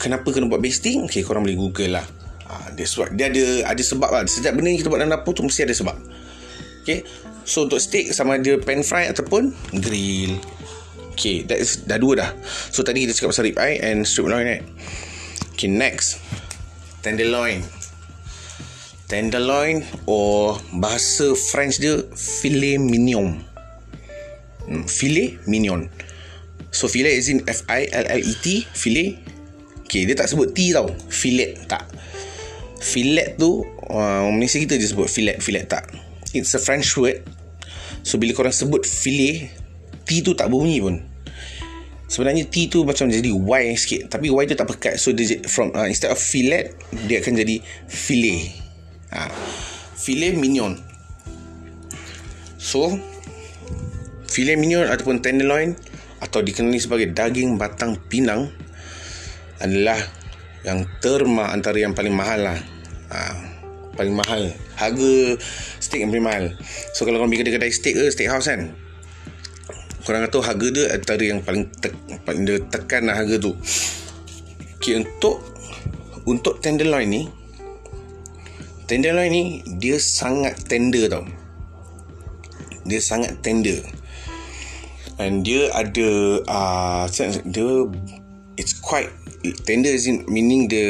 Kenapa 0.00 0.28
kena 0.32 0.48
buat 0.48 0.60
basting? 0.60 1.08
Okay, 1.08 1.24
korang 1.24 1.44
boleh 1.44 1.56
google 1.56 1.96
lah. 2.00 2.06
Ah, 2.46 2.72
dia, 2.72 2.88
dia 3.16 3.26
ada 3.32 3.44
ada 3.74 3.82
sebab 3.82 4.10
lah. 4.12 4.22
Setiap 4.24 4.56
benda 4.56 4.72
yang 4.72 4.80
kita 4.80 4.88
buat 4.88 5.00
dalam 5.02 5.12
dapur 5.12 5.36
tu 5.36 5.44
mesti 5.44 5.66
ada 5.66 5.76
sebab. 5.76 5.96
Okay. 6.86 7.02
So 7.46 7.70
untuk 7.70 7.78
steak 7.78 8.10
sama 8.10 8.42
ada 8.42 8.58
pan 8.58 8.82
fry 8.82 9.06
ataupun 9.06 9.54
grill. 9.78 10.36
Okay, 11.14 11.46
that 11.46 11.56
is 11.56 11.86
dah 11.86 11.96
dua 11.96 12.12
dah. 12.18 12.30
So 12.74 12.84
tadi 12.84 13.06
kita 13.06 13.14
cakap 13.14 13.32
pasal 13.32 13.48
rib 13.48 13.56
eye 13.56 13.80
and 13.80 14.04
strip 14.04 14.28
loin 14.28 14.44
right? 14.44 14.66
Okay, 15.54 15.70
next. 15.70 16.20
Tenderloin. 17.00 17.62
Tenderloin 19.06 19.86
or 20.10 20.58
bahasa 20.76 21.32
French 21.54 21.78
dia 21.78 22.02
filet 22.18 22.82
mignon. 22.82 23.38
Hmm, 24.66 24.84
filet 24.90 25.38
mignon. 25.46 25.86
So 26.74 26.90
filet 26.90 27.14
is 27.14 27.30
in 27.30 27.46
F 27.46 27.62
I 27.70 27.86
L 27.94 28.10
L 28.10 28.20
E 28.20 28.34
T, 28.42 28.66
filet. 28.74 29.22
Okay, 29.86 30.02
dia 30.02 30.18
tak 30.18 30.26
sebut 30.26 30.50
T 30.50 30.74
tau. 30.74 30.90
Filet 31.06 31.54
tak. 31.70 31.86
Filet 32.82 33.38
tu 33.38 33.62
uh, 33.88 34.26
Malaysia 34.34 34.58
kita 34.58 34.74
je 34.74 34.90
sebut 34.90 35.06
filet, 35.06 35.38
filet 35.38 35.64
tak. 35.70 35.86
It's 36.34 36.52
a 36.52 36.60
French 36.60 36.92
word 36.98 37.22
So 38.06 38.16
bila 38.16 38.32
korang 38.36 38.54
sebut 38.54 38.86
filet 38.86 39.50
T 40.06 40.22
tu 40.22 40.32
tak 40.38 40.48
berbunyi 40.52 40.78
pun. 40.78 40.96
Sebenarnya 42.06 42.46
T 42.46 42.70
tu 42.70 42.86
macam 42.86 43.10
jadi 43.10 43.30
Y 43.34 43.62
sikit 43.74 44.06
Tapi 44.06 44.30
Y 44.30 44.42
tu 44.46 44.54
tak 44.54 44.70
pekat. 44.70 44.94
So 44.94 45.10
dia 45.10 45.42
from 45.50 45.74
uh, 45.74 45.90
instead 45.90 46.14
of 46.14 46.22
fillet 46.22 46.70
Dia 47.10 47.18
akan 47.18 47.34
jadi 47.34 47.58
filet 47.90 48.54
ha. 49.10 49.26
Filet 49.98 50.38
mignon. 50.38 50.78
So 52.62 52.94
Filet 54.30 54.54
mignon 54.54 54.86
ataupun 54.86 55.18
tenderloin 55.18 55.74
Atau 56.22 56.46
dikenali 56.46 56.78
sebagai 56.78 57.10
daging 57.10 57.58
batang 57.58 57.98
pinang 58.06 58.54
Adalah 59.58 59.98
Yang 60.62 60.86
terma 61.02 61.50
antara 61.50 61.82
yang 61.82 61.90
paling 61.90 62.14
mahal 62.14 62.38
lah. 62.54 62.58
Ha 63.10 63.55
paling 63.96 64.14
mahal. 64.14 64.52
Harga 64.76 65.40
steak 65.80 66.04
yang 66.04 66.12
paling 66.12 66.26
mahal. 66.26 66.44
So 66.92 67.08
kalau 67.08 67.24
korang 67.24 67.32
pergi 67.32 67.48
kedai-kedai 67.48 67.72
steak 67.72 67.94
ke 67.96 68.04
steak 68.12 68.28
house 68.28 68.46
kan? 68.46 68.76
Korang 70.06 70.22
kata 70.28 70.38
harga 70.44 70.66
dia 70.70 70.84
antara 70.94 71.24
yang 71.24 71.42
paling, 71.42 71.66
te, 71.82 71.90
paling 72.22 72.46
dia 72.46 72.62
tekan 72.62 73.10
lah 73.10 73.18
harga 73.18 73.42
tu. 73.42 73.56
Okay, 74.78 75.02
untuk 75.02 75.42
untuk 76.28 76.62
tenderloin 76.62 77.10
ni 77.10 77.22
tenderloin 78.86 79.32
ni 79.32 79.44
dia 79.80 79.98
sangat 79.98 80.54
tender 80.70 81.10
tau. 81.10 81.26
Dia 82.86 83.02
sangat 83.02 83.42
tender. 83.42 83.82
And 85.18 85.42
dia 85.42 85.72
ada 85.74 86.08
uh, 86.44 87.04
dia 87.48 87.68
it's 88.60 88.76
quite 88.78 89.10
tender 89.66 89.90
is 89.90 90.06
in 90.06 90.22
meaning 90.28 90.68
dia 90.70 90.86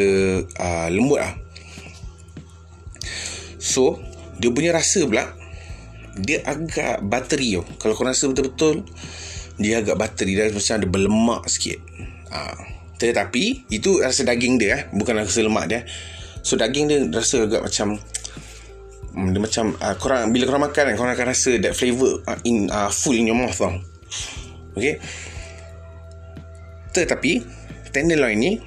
uh, 0.58 0.88
lembut 0.90 1.22
lah 1.22 1.45
So 3.66 3.98
Dia 4.38 4.54
punya 4.54 4.70
rasa 4.70 5.02
pula 5.02 5.34
Dia 6.14 6.46
agak 6.46 7.02
bateri 7.02 7.58
tau. 7.58 7.66
Kalau 7.82 7.98
kau 7.98 8.06
rasa 8.06 8.30
betul-betul 8.30 8.86
Dia 9.58 9.82
agak 9.82 9.98
bateri 9.98 10.38
Dia 10.38 10.54
macam 10.54 10.74
ada 10.78 10.86
berlemak 10.86 11.42
sikit. 11.50 11.82
Ha. 12.30 12.54
Tetapi 13.02 13.66
Itu 13.74 13.98
rasa 13.98 14.22
daging 14.22 14.62
dia 14.62 14.70
eh. 14.70 14.82
Bukan 14.94 15.18
rasa 15.18 15.42
lemak 15.42 15.66
dia. 15.66 15.82
So 16.46 16.54
daging 16.54 16.86
dia 16.86 17.02
rasa 17.10 17.50
agak 17.50 17.66
macam 17.66 17.98
hmm, 19.18 19.28
Dia 19.34 19.40
macam 19.42 19.64
uh, 19.82 19.94
korang, 19.98 20.30
Bila 20.30 20.46
korang 20.46 20.62
makan 20.70 20.82
kan 20.86 20.94
Korang 20.94 21.12
akan 21.18 21.26
rasa 21.34 21.58
that 21.58 21.74
flavour 21.74 22.22
uh, 22.30 22.38
in 22.46 22.70
uh, 22.70 22.86
Full 22.86 23.18
in 23.18 23.26
your 23.26 23.36
mouth 23.36 23.58
tau. 23.58 23.74
Okay? 24.78 25.02
Tetapi 26.94 27.42
Tenderloin 27.90 28.38
ni 28.38 28.62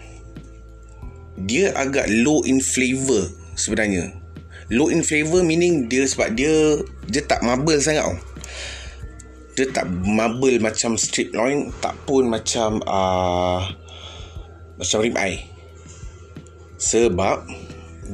Dia 1.39 1.71
agak 1.71 2.11
low 2.11 2.43
in 2.43 2.59
flavour 2.59 3.31
Sebenarnya 3.55 4.18
low 4.69 4.93
in 4.93 5.01
flavor 5.01 5.41
meaning 5.41 5.89
dia 5.89 6.05
sebab 6.05 6.33
dia 6.37 6.77
dia 7.09 7.21
tak 7.25 7.41
marble 7.41 7.77
sangat 7.81 8.05
tau. 8.05 8.17
Dia 9.57 9.65
tak 9.75 9.91
marble 9.91 10.61
macam 10.61 10.95
strip 10.95 11.35
loin 11.35 11.73
tak 11.83 11.97
pun 12.07 12.29
macam 12.29 12.79
uh, 12.85 13.59
macam 14.79 14.97
rib 15.03 15.17
eye 15.19 15.43
sebab 16.79 17.43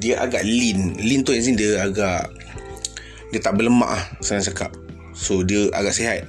dia 0.01 0.19
agak 0.19 0.41
lean. 0.43 0.97
Lean 0.97 1.21
tu 1.21 1.35
yang 1.35 1.55
dia 1.55 1.85
agak 1.85 2.33
dia 3.29 3.39
tak 3.43 3.59
berlemak 3.59 3.91
lah 3.91 4.03
senang 4.23 4.47
cakap. 4.47 4.71
So 5.15 5.43
dia 5.43 5.69
agak 5.75 5.95
sihat 5.95 6.27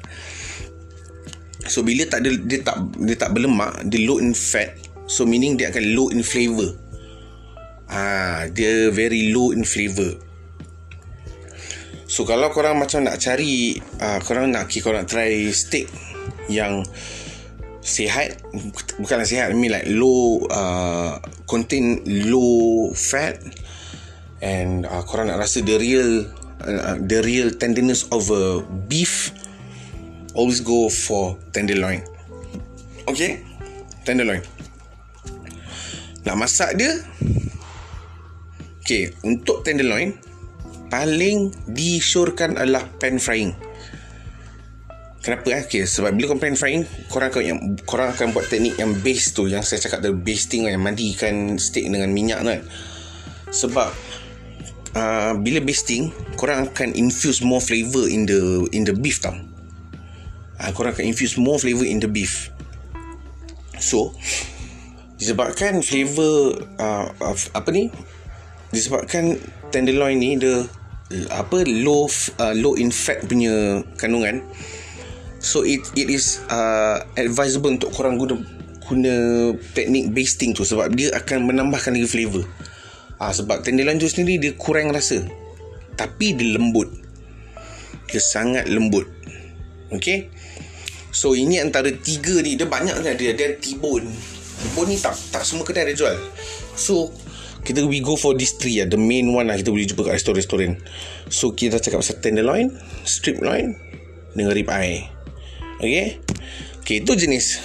so 1.67 1.83
bila 1.83 2.07
tak 2.07 2.23
ada 2.23 2.31
dia 2.47 2.63
tak 2.63 2.79
dia 3.03 3.19
tak 3.19 3.35
berlemak 3.35 3.87
dia 3.89 4.03
low 4.07 4.19
in 4.19 4.35
fat. 4.35 4.75
So 5.07 5.23
meaning 5.23 5.55
dia 5.55 5.71
akan 5.71 5.95
low 5.95 6.11
in 6.11 6.27
flavor 6.27 6.75
Ah, 7.87 8.51
dia 8.51 8.91
very 8.91 9.31
low 9.31 9.55
in 9.55 9.63
flavor. 9.63 10.19
So 12.07 12.23
kalau 12.23 12.55
korang 12.55 12.79
macam 12.79 13.03
nak 13.03 13.19
cari 13.19 13.83
uh, 13.99 14.23
korang 14.23 14.55
nak 14.55 14.71
kira 14.71 14.83
korang 14.87 15.01
nak 15.03 15.11
try 15.11 15.51
steak 15.51 15.91
yang 16.47 16.87
sihat 17.83 18.43
bukanlah 18.99 19.27
sihat 19.27 19.51
I 19.51 19.59
mean 19.59 19.75
like 19.75 19.91
low 19.91 20.47
uh, 20.47 21.19
contain 21.51 22.07
low 22.31 22.95
fat 22.95 23.43
and 24.39 24.87
uh, 24.87 25.03
korang 25.03 25.35
nak 25.35 25.43
rasa 25.43 25.67
the 25.67 25.75
real 25.83 26.31
uh, 26.63 26.95
the 27.03 27.19
real 27.27 27.51
tenderness 27.59 28.07
of 28.15 28.31
a 28.31 28.63
beef 28.87 29.35
always 30.39 30.63
go 30.63 30.87
for 30.87 31.35
tenderloin. 31.51 32.07
Okay? 33.11 33.43
Tenderloin. 34.07 34.47
Nak 36.23 36.37
masak 36.39 36.79
dia 36.79 36.93
Okay, 38.87 39.11
untuk 39.27 39.67
tenderloin 39.67 40.15
paling 40.87 41.51
disyorkan 41.67 42.55
adalah 42.55 42.87
pan 43.03 43.19
frying. 43.19 43.51
Kenapa 45.27 45.59
eh? 45.59 45.67
Okay, 45.67 45.91
sebab 45.91 46.15
bila 46.15 46.31
korang 46.31 46.39
pan 46.39 46.55
frying, 46.55 46.87
korang 47.11 47.35
akan, 47.35 47.43
yang, 47.43 47.59
korang 47.83 48.15
akan 48.15 48.31
buat 48.31 48.47
teknik 48.47 48.79
yang 48.79 48.95
base 49.03 49.35
tu, 49.35 49.51
yang 49.51 49.67
saya 49.67 49.83
cakap 49.83 50.07
the 50.07 50.15
basting 50.15 50.71
yang 50.71 50.79
mandikan 50.79 51.59
steak 51.59 51.91
dengan 51.91 52.15
minyak 52.15 52.47
kan. 52.47 52.63
Sebab 53.51 53.91
uh, 54.95 55.35
bila 55.35 55.59
basting, 55.67 56.15
korang 56.39 56.71
akan 56.71 56.95
infuse 56.95 57.43
more 57.43 57.59
flavor 57.59 58.07
in 58.07 58.23
the 58.23 58.71
in 58.71 58.87
the 58.87 58.95
beef 58.95 59.19
tau. 59.19 59.35
Uh, 60.63 60.71
korang 60.71 60.95
akan 60.95 61.11
infuse 61.11 61.35
more 61.35 61.59
flavor 61.59 61.83
in 61.83 61.99
the 61.99 62.07
beef. 62.07 62.55
So, 63.83 64.15
disebabkan 65.19 65.83
flavor 65.83 66.55
uh, 66.79 67.11
apa 67.51 67.69
ni 67.75 67.91
disebabkan 68.71 69.39
tenderloin 69.71 70.19
ni 70.19 70.39
dia 70.39 70.67
apa 71.31 71.63
low 71.67 72.11
uh, 72.43 72.55
low 72.59 72.75
in 72.75 72.91
fat 72.91 73.23
punya 73.27 73.83
kandungan. 73.99 74.43
So 75.39 75.63
it 75.63 75.87
it 75.95 76.11
is 76.11 76.43
uh, 76.51 77.07
advisable 77.15 77.71
untuk 77.71 77.95
korang 77.95 78.19
guna 78.19 78.43
guna 78.87 79.15
teknik 79.75 80.11
basting 80.11 80.55
tu 80.55 80.67
sebab 80.67 80.91
dia 80.95 81.15
akan 81.15 81.47
menambahkan 81.47 81.95
lagi 81.95 82.11
flavor. 82.11 82.43
Ah 83.23 83.31
sebab 83.31 83.63
tenderloin 83.63 84.03
tu 84.03 84.11
sendiri 84.11 84.43
dia 84.43 84.53
kurang 84.59 84.91
rasa 84.91 85.23
tapi 85.95 86.35
dia 86.35 86.59
lembut. 86.59 86.91
Dia 88.11 88.23
sangat 88.23 88.67
lembut. 88.71 89.07
Okay? 89.91 90.31
So 91.11 91.33
ini 91.33 91.57
antara 91.63 91.89
tiga 91.97 92.45
ni 92.45 92.61
Dia 92.61 92.69
banyak 92.69 92.93
kan 92.93 93.15
dia. 93.17 93.33
Dia 93.33 93.57
Tibon 93.57 94.05
ni 94.87 94.97
tak 95.01 95.17
tak 95.33 95.43
semua 95.47 95.65
kedai 95.65 95.89
ada 95.89 95.95
jual. 95.97 96.17
So 96.77 97.13
kita 97.67 97.83
we 97.91 97.99
go 97.99 98.15
for 98.15 98.39
this 98.39 98.55
three 98.55 98.79
lah. 98.79 98.87
The 98.87 98.97
main 98.97 99.35
one 99.35 99.51
lah 99.51 99.59
kita 99.59 99.75
boleh 99.75 99.91
jumpa 99.91 100.07
kat 100.07 100.23
restoran-restoran. 100.23 100.79
So 101.27 101.51
kita 101.51 101.83
cakap 101.83 102.07
pasal 102.07 102.23
tenderloin, 102.23 102.71
strip 103.03 103.43
loin 103.43 103.75
dengan 104.39 104.55
rib 104.55 104.71
eye. 104.71 105.11
Okay? 105.83 106.23
Okay 106.87 107.03
itu 107.03 107.13
jenis. 107.19 107.59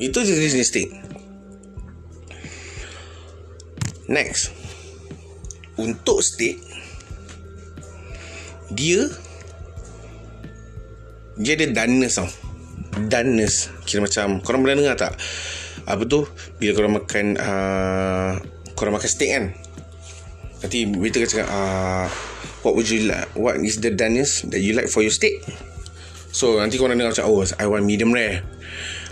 Itu 0.00 0.24
jenis-jenis 0.24 0.68
steak 0.72 0.88
Next. 4.08 4.56
Untuk 5.76 6.24
steak 6.24 6.56
Dia 8.72 9.12
Dia 11.36 11.52
ada 11.60 11.84
doneness 11.84 12.16
tau. 12.16 12.28
Doneness 13.12 13.68
Kira 13.84 14.08
macam 14.08 14.40
Korang 14.40 14.64
pernah 14.64 14.76
dengar 14.80 14.96
tak? 14.96 15.14
Apa 15.84 16.08
tu? 16.08 16.24
Bila 16.56 16.72
korang 16.72 16.94
makan 16.96 17.26
uh, 17.36 18.32
Korang 18.80 18.96
makan 18.96 19.10
steak 19.12 19.30
kan? 19.36 19.44
Nanti 20.64 20.88
waiter 20.88 21.28
cakap 21.28 21.52
uh, 21.52 22.08
What 22.64 22.80
would 22.80 22.88
you 22.88 23.12
like 23.12 23.28
What 23.36 23.60
is 23.60 23.76
the 23.84 23.92
doneness 23.92 24.40
That 24.48 24.64
you 24.64 24.72
like 24.72 24.88
for 24.88 25.04
your 25.04 25.12
steak? 25.12 25.44
So 26.32 26.56
nanti 26.56 26.80
korang 26.80 26.96
dengar 26.96 27.12
macam 27.12 27.26
Oh 27.28 27.42
I 27.42 27.66
want 27.66 27.84
medium 27.84 28.14
rare. 28.14 28.46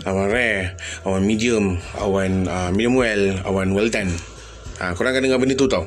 I 0.07 0.15
want 0.15 0.31
rare. 0.31 0.79
I 1.03 1.07
want 1.11 1.27
medium. 1.27 1.75
I 1.91 2.07
want 2.07 2.47
uh, 2.47 2.71
medium 2.71 2.95
well. 2.95 3.43
I 3.43 3.49
want 3.51 3.75
well 3.75 3.91
done. 3.91 4.15
Ha, 4.79 4.95
Korang 4.95 5.11
akan 5.11 5.27
dengar 5.27 5.37
benda 5.43 5.59
tu 5.59 5.67
tau. 5.67 5.83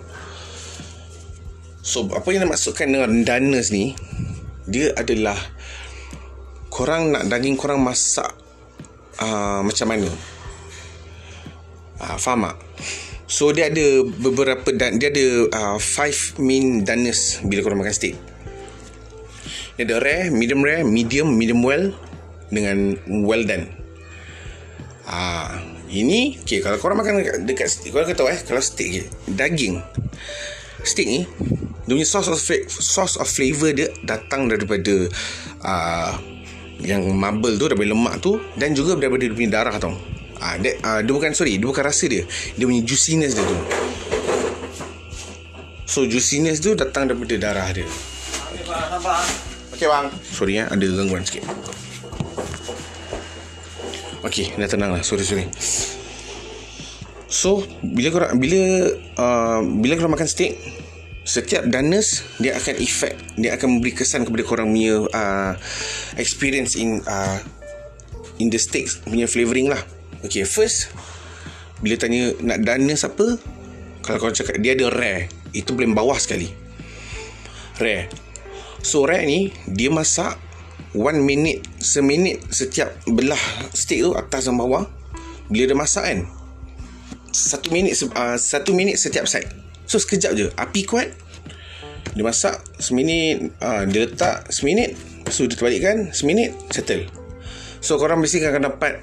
So 1.81 2.05
apa 2.13 2.29
yang 2.31 2.47
nak 2.47 2.55
maksudkan 2.55 2.95
dengan 2.95 3.27
doneness 3.27 3.75
ni 3.75 3.99
Dia 4.71 4.95
adalah 4.95 5.35
Korang 6.71 7.11
nak 7.11 7.27
daging 7.27 7.59
korang 7.59 7.83
masak 7.83 8.31
uh, 9.19 9.67
Macam 9.67 9.91
mana? 9.91 10.07
Uh, 11.99 12.17
Faham 12.23 12.55
tak 12.55 12.57
So 13.33 13.49
dia 13.49 13.73
ada 13.73 14.05
beberapa 14.05 14.69
dan 14.77 15.01
dia 15.01 15.09
ada 15.09 15.49
uh, 15.49 15.79
five 15.81 16.37
main 16.37 16.85
doneness 16.85 17.41
bila 17.41 17.65
korang 17.65 17.81
makan 17.81 17.97
steak. 17.97 18.21
Dia 19.81 19.89
ada 19.89 20.05
rare, 20.05 20.29
medium 20.29 20.61
rare, 20.61 20.85
medium, 20.85 21.33
medium 21.33 21.65
well 21.65 21.97
dengan 22.53 23.01
well 23.25 23.41
done. 23.49 23.73
Ah, 25.09 25.65
ini 25.89 26.37
okay, 26.45 26.61
kalau 26.61 26.77
korang 26.77 27.01
makan 27.01 27.25
dekat, 27.25 27.41
dekat 27.49 27.89
korang 27.89 28.13
kata 28.13 28.23
eh 28.37 28.41
kalau 28.45 28.61
steak 28.61 29.01
je, 29.01 29.05
daging. 29.33 29.81
Steak 30.85 31.09
ni 31.09 31.25
dia 31.89 31.99
punya 31.99 32.05
source 32.05 32.29
of 32.29 32.39
source 32.69 33.17
of 33.17 33.27
flavor 33.27 33.73
dia 33.73 33.89
datang 34.05 34.47
daripada 34.47 35.09
uh, 35.65 36.15
yang 36.85 37.01
marble 37.17 37.57
tu 37.57 37.65
daripada 37.65 37.97
lemak 37.97 38.21
tu 38.21 38.37
dan 38.61 38.77
juga 38.77 39.01
daripada 39.01 39.25
dia 39.25 39.33
punya 39.33 39.51
darah 39.57 39.81
tau. 39.81 40.12
Ah, 40.43 40.59
dia, 40.59 40.75
ah, 40.83 40.99
dia 41.07 41.13
bukan 41.15 41.31
sorry, 41.39 41.55
dia 41.55 41.67
bukan 41.71 41.87
rasa 41.87 42.11
dia. 42.11 42.27
Dia 42.59 42.67
punya 42.67 42.83
juiciness 42.83 43.39
dia 43.39 43.47
tu. 43.47 43.57
So 45.87 46.03
juiciness 46.03 46.59
tu 46.59 46.75
datang 46.75 47.07
daripada 47.07 47.39
darah 47.39 47.71
dia. 47.71 47.87
Okey 49.71 49.87
bang. 49.87 50.07
Sorry 50.27 50.59
ya, 50.59 50.67
ada 50.67 50.83
gangguan 50.83 51.23
sikit. 51.23 51.47
Okey, 54.27 54.55
dah 54.59 54.67
tenang 54.67 54.91
lah. 54.99 55.03
Sorry 55.07 55.23
sorry. 55.23 55.47
So, 57.33 57.65
bila 57.81 58.13
korang 58.13 58.37
bila 58.37 58.61
uh, 59.19 59.61
bila 59.65 59.97
korang 59.97 60.15
makan 60.15 60.29
steak, 60.29 60.59
setiap 61.25 61.65
doneness 61.65 62.27
dia 62.43 62.59
akan 62.59 62.77
effect, 62.83 63.19
dia 63.39 63.55
akan 63.55 63.79
memberi 63.79 63.95
kesan 63.95 64.27
kepada 64.27 64.43
korang 64.45 64.69
punya 64.75 65.07
uh, 65.07 65.53
experience 66.19 66.77
in 66.77 67.01
uh, 67.09 67.39
in 68.37 68.51
the 68.51 68.61
steak 68.61 68.91
punya 69.07 69.31
flavouring 69.31 69.71
lah. 69.71 69.81
Okay, 70.23 70.47
first 70.47 70.95
bila 71.83 71.99
tanya 71.99 72.31
nak 72.39 72.63
doneness 72.63 73.03
apa, 73.03 73.37
kalau 74.07 74.19
korang 74.23 74.37
cakap 74.39 74.63
dia 74.63 74.79
ada 74.79 74.87
rare, 74.91 75.27
itu 75.51 75.75
paling 75.75 75.99
bawah 75.99 76.15
sekali. 76.15 76.47
Rare. 77.83 78.07
So 78.83 79.03
rare 79.03 79.27
ni 79.27 79.51
dia 79.67 79.91
masak 79.91 80.39
one 80.93 81.25
minute 81.25 81.65
seminit 81.81 82.45
setiap 82.53 82.93
belah 83.09 83.41
steak 83.73 84.05
tu 84.05 84.13
atas 84.13 84.47
dan 84.47 84.61
bawah 84.61 84.85
bila 85.49 85.65
dia 85.69 85.77
masak 85.77 86.05
kan 86.05 86.19
satu 87.33 87.73
minit 87.73 87.97
uh, 88.13 88.37
satu 88.37 88.77
minit 88.77 89.01
setiap 89.01 89.25
side 89.25 89.49
so 89.89 89.97
sekejap 89.97 90.37
je 90.37 90.47
api 90.53 90.85
kuat 90.85 91.09
dia 92.13 92.25
masak 92.25 92.61
seminit 92.77 93.57
uh, 93.65 93.89
dia 93.89 94.05
letak 94.05 94.53
seminit 94.53 94.93
so 95.33 95.49
dia 95.49 95.57
terbalikkan 95.57 96.13
seminit 96.13 96.53
settle 96.69 97.09
so 97.81 97.97
korang 97.97 98.21
mesti 98.21 98.45
akan 98.45 98.69
dapat 98.69 99.01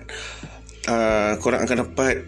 uh, 0.88 1.36
korang 1.42 1.66
akan 1.66 1.90
dapat 1.90 2.24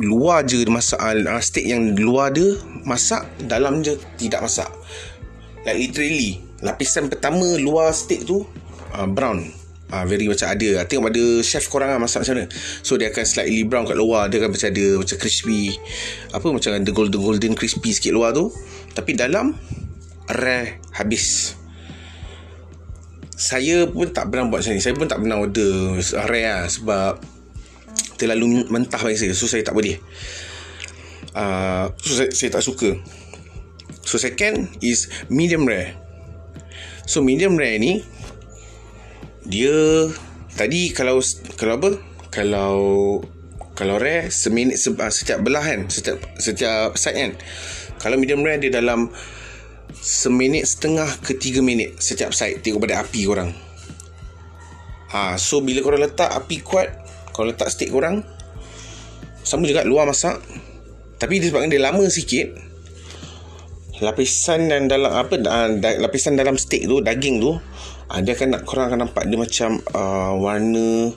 luar 0.00 0.42
je 0.48 0.64
masak 0.66 0.98
uh, 0.98 1.40
steak 1.40 1.68
yang 1.68 1.92
luar 2.00 2.32
dia 2.32 2.56
masak 2.82 3.28
dalam 3.46 3.80
je 3.84 3.96
tidak 4.18 4.44
masak. 4.44 4.68
Like 5.62 5.78
literally 5.78 6.42
lapisan 6.64 7.06
pertama 7.06 7.56
luar 7.60 7.94
steak 7.94 8.26
tu 8.26 8.42
uh, 8.96 9.08
brown. 9.08 9.46
Uh, 9.92 10.08
very 10.08 10.24
macam 10.24 10.48
ada. 10.48 10.88
Tengok 10.88 11.12
pada 11.12 11.22
chef 11.44 11.68
korang 11.68 11.92
lah 11.92 12.00
masak 12.00 12.24
macam 12.24 12.40
mana. 12.40 12.46
So 12.80 12.96
dia 12.96 13.12
akan 13.12 13.24
slightly 13.28 13.60
brown 13.68 13.84
kat 13.84 14.00
luar. 14.00 14.32
Dia 14.32 14.40
akan 14.40 14.56
macam 14.56 14.68
ada 14.72 14.86
macam 14.96 15.16
crispy 15.20 15.76
apa 16.32 16.46
macam 16.48 16.70
the 16.80 16.92
golden 16.96 17.20
golden 17.20 17.52
crispy 17.52 17.92
sikit 17.92 18.16
luar 18.16 18.32
tu. 18.32 18.48
Tapi 18.96 19.12
dalam 19.12 19.52
rare 20.32 20.80
habis 20.96 21.56
saya 23.36 23.88
pun 23.88 24.12
tak 24.12 24.28
pernah 24.28 24.48
buat 24.52 24.60
macam 24.60 24.76
ni. 24.76 24.82
Saya 24.84 24.94
pun 24.94 25.08
tak 25.08 25.20
pernah 25.24 25.40
order 25.40 25.98
rare 26.28 26.46
lah 26.46 26.62
sebab 26.68 27.12
terlalu 28.20 28.68
mentah 28.68 29.00
bagi 29.00 29.18
saya. 29.18 29.32
So 29.34 29.48
saya 29.48 29.64
tak 29.64 29.74
boleh. 29.74 29.98
Uh, 31.32 31.90
so 31.98 32.22
saya, 32.22 32.30
saya 32.30 32.48
tak 32.52 32.64
suka. 32.64 32.90
So 34.04 34.20
second 34.20 34.68
is 34.84 35.08
medium 35.32 35.64
rare. 35.64 35.96
So 37.08 37.24
medium 37.24 37.58
rare 37.58 37.80
ni 37.80 38.04
dia 39.42 40.06
tadi 40.54 40.94
kalau 40.94 41.18
kalau 41.58 41.74
apa? 41.80 41.90
Kalau 42.30 42.74
kalau 43.72 43.96
rare 43.96 44.28
seminit 44.28 44.76
se, 44.78 44.92
uh, 44.92 45.10
setiap 45.10 45.40
belah 45.42 45.64
kan, 45.64 45.88
setiap 45.88 46.20
setiap 46.38 46.94
side 46.94 47.16
kan. 47.18 47.32
Kalau 47.98 48.20
medium 48.20 48.44
rare 48.44 48.60
dia 48.60 48.70
dalam 48.70 49.10
seminit 50.02 50.66
setengah 50.66 51.06
ke 51.22 51.38
tiga 51.38 51.62
minit 51.62 52.02
setiap 52.02 52.34
side 52.34 52.58
tengok 52.60 52.82
pada 52.82 53.06
api 53.06 53.20
korang. 53.22 53.54
Ha, 55.14 55.38
so 55.38 55.62
bila 55.62 55.78
korang 55.78 56.02
letak 56.02 56.26
api 56.34 56.58
kuat, 56.58 56.90
kalau 57.30 57.54
letak 57.54 57.70
steak 57.70 57.94
korang 57.94 58.26
sama 59.46 59.70
juga 59.70 59.86
luar 59.86 60.10
masak. 60.10 60.42
Tapi 61.22 61.38
disebabkan 61.38 61.70
dia 61.70 61.78
lama 61.78 62.02
sikit, 62.10 62.50
lapisan 64.02 64.66
dan 64.66 64.90
dalam 64.90 65.14
apa 65.14 65.38
lapisan 66.02 66.34
dalam 66.34 66.58
steak 66.58 66.90
tu 66.90 66.98
daging 66.98 67.38
tu 67.38 67.54
uh, 67.54 68.20
dia 68.20 68.34
akan 68.34 68.58
nak 68.58 68.62
korang 68.66 68.90
akan 68.90 69.06
nampak 69.06 69.30
dia 69.30 69.38
macam 69.38 69.78
uh, 69.94 70.34
warna 70.34 71.14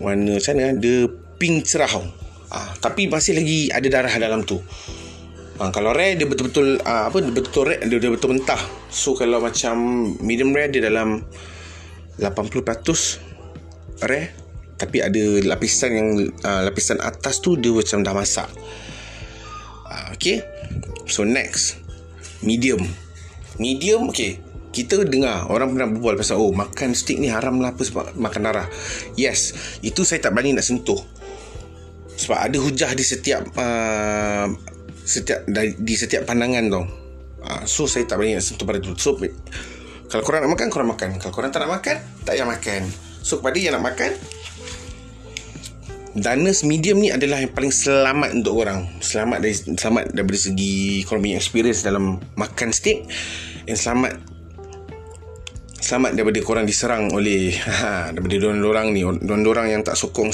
warna 0.00 0.40
macam 0.40 0.52
mana 0.56 0.72
dia 0.80 1.06
pink 1.36 1.68
cerah 1.68 1.92
uh, 1.92 2.70
tapi 2.80 3.12
masih 3.12 3.36
lagi 3.36 3.68
ada 3.68 3.84
darah 3.86 4.14
dalam 4.16 4.42
tu 4.48 4.58
uh, 5.58 5.70
kalau 5.74 5.90
rare 5.90 6.14
dia 6.14 6.26
betul-betul 6.26 6.78
uh, 6.82 7.10
apa 7.10 7.18
dia 7.20 7.34
betul 7.34 7.62
rare 7.66 7.82
dia, 7.84 7.98
dia 7.98 8.10
betul 8.10 8.38
mentah. 8.38 8.60
So 8.88 9.18
kalau 9.18 9.42
macam 9.42 9.74
medium 10.22 10.54
rare 10.54 10.70
dia 10.70 10.82
dalam 10.86 11.26
80% 12.18 14.02
rare. 14.06 14.46
Tapi 14.78 15.02
ada 15.02 15.22
lapisan 15.42 15.90
yang 15.90 16.08
uh, 16.46 16.62
lapisan 16.62 17.02
atas 17.02 17.42
tu 17.42 17.58
dia 17.58 17.74
macam 17.74 17.98
dah 18.06 18.14
masak. 18.14 18.46
Uh, 19.90 20.14
okay. 20.14 20.46
So 21.10 21.26
next. 21.26 21.82
Medium. 22.46 22.86
Medium 23.58 24.14
okay. 24.14 24.38
Kita 24.70 25.02
dengar 25.02 25.50
orang 25.50 25.74
pernah 25.74 25.90
berbual 25.90 26.14
pasal 26.14 26.38
oh 26.38 26.54
makan 26.54 26.94
steak 26.94 27.18
ni 27.18 27.26
haram 27.26 27.58
lah 27.58 27.74
apa 27.74 27.82
sebab 27.82 28.14
makan 28.14 28.40
darah. 28.46 28.68
Yes, 29.18 29.56
itu 29.82 30.06
saya 30.06 30.22
tak 30.22 30.38
berani 30.38 30.54
nak 30.54 30.62
sentuh. 30.62 31.02
Sebab 32.14 32.38
ada 32.38 32.58
hujah 32.62 32.94
di 32.94 33.02
setiap 33.02 33.42
uh, 33.58 34.46
setiap 35.08 35.48
di 35.80 35.94
setiap 35.96 36.28
pandangan 36.28 36.68
tau. 36.68 36.84
Uh, 37.40 37.64
so 37.64 37.88
saya 37.88 38.04
tak 38.04 38.20
berani 38.20 38.36
nak 38.36 38.44
sentuh 38.44 38.68
pada 38.68 38.76
tu. 38.84 38.92
So 39.00 39.16
kalau 40.12 40.22
korang 40.24 40.44
nak 40.44 40.52
makan 40.52 40.68
korang 40.68 40.92
makan. 40.92 41.16
Kalau 41.16 41.32
korang 41.32 41.48
tak 41.48 41.64
nak 41.64 41.80
makan 41.80 41.96
tak 42.28 42.36
payah 42.36 42.44
makan. 42.44 42.82
So 43.24 43.40
kepada 43.40 43.56
yang 43.56 43.80
nak 43.80 43.96
makan 43.96 44.12
Doneness 46.18 46.66
medium 46.66 46.98
ni 46.98 47.14
adalah 47.14 47.38
yang 47.38 47.52
paling 47.54 47.70
selamat 47.70 48.34
untuk 48.34 48.64
orang. 48.64 48.90
Selamat 48.98 49.38
dari 49.38 49.54
selamat 49.54 50.10
daripada 50.16 50.38
segi 50.40 51.04
punya 51.04 51.38
experience 51.38 51.86
dalam 51.86 52.18
makan 52.34 52.74
steak 52.74 53.06
dan 53.68 53.76
selamat 53.76 54.12
selamat 55.78 56.10
daripada 56.18 56.38
korang 56.42 56.66
diserang 56.66 57.12
oleh 57.14 57.54
ha, 57.80 58.10
daripada 58.10 58.34
orang-orang 58.50 58.86
ni, 58.96 59.06
orang-orang 59.06 59.78
yang 59.78 59.82
tak 59.86 59.94
sokong 59.94 60.32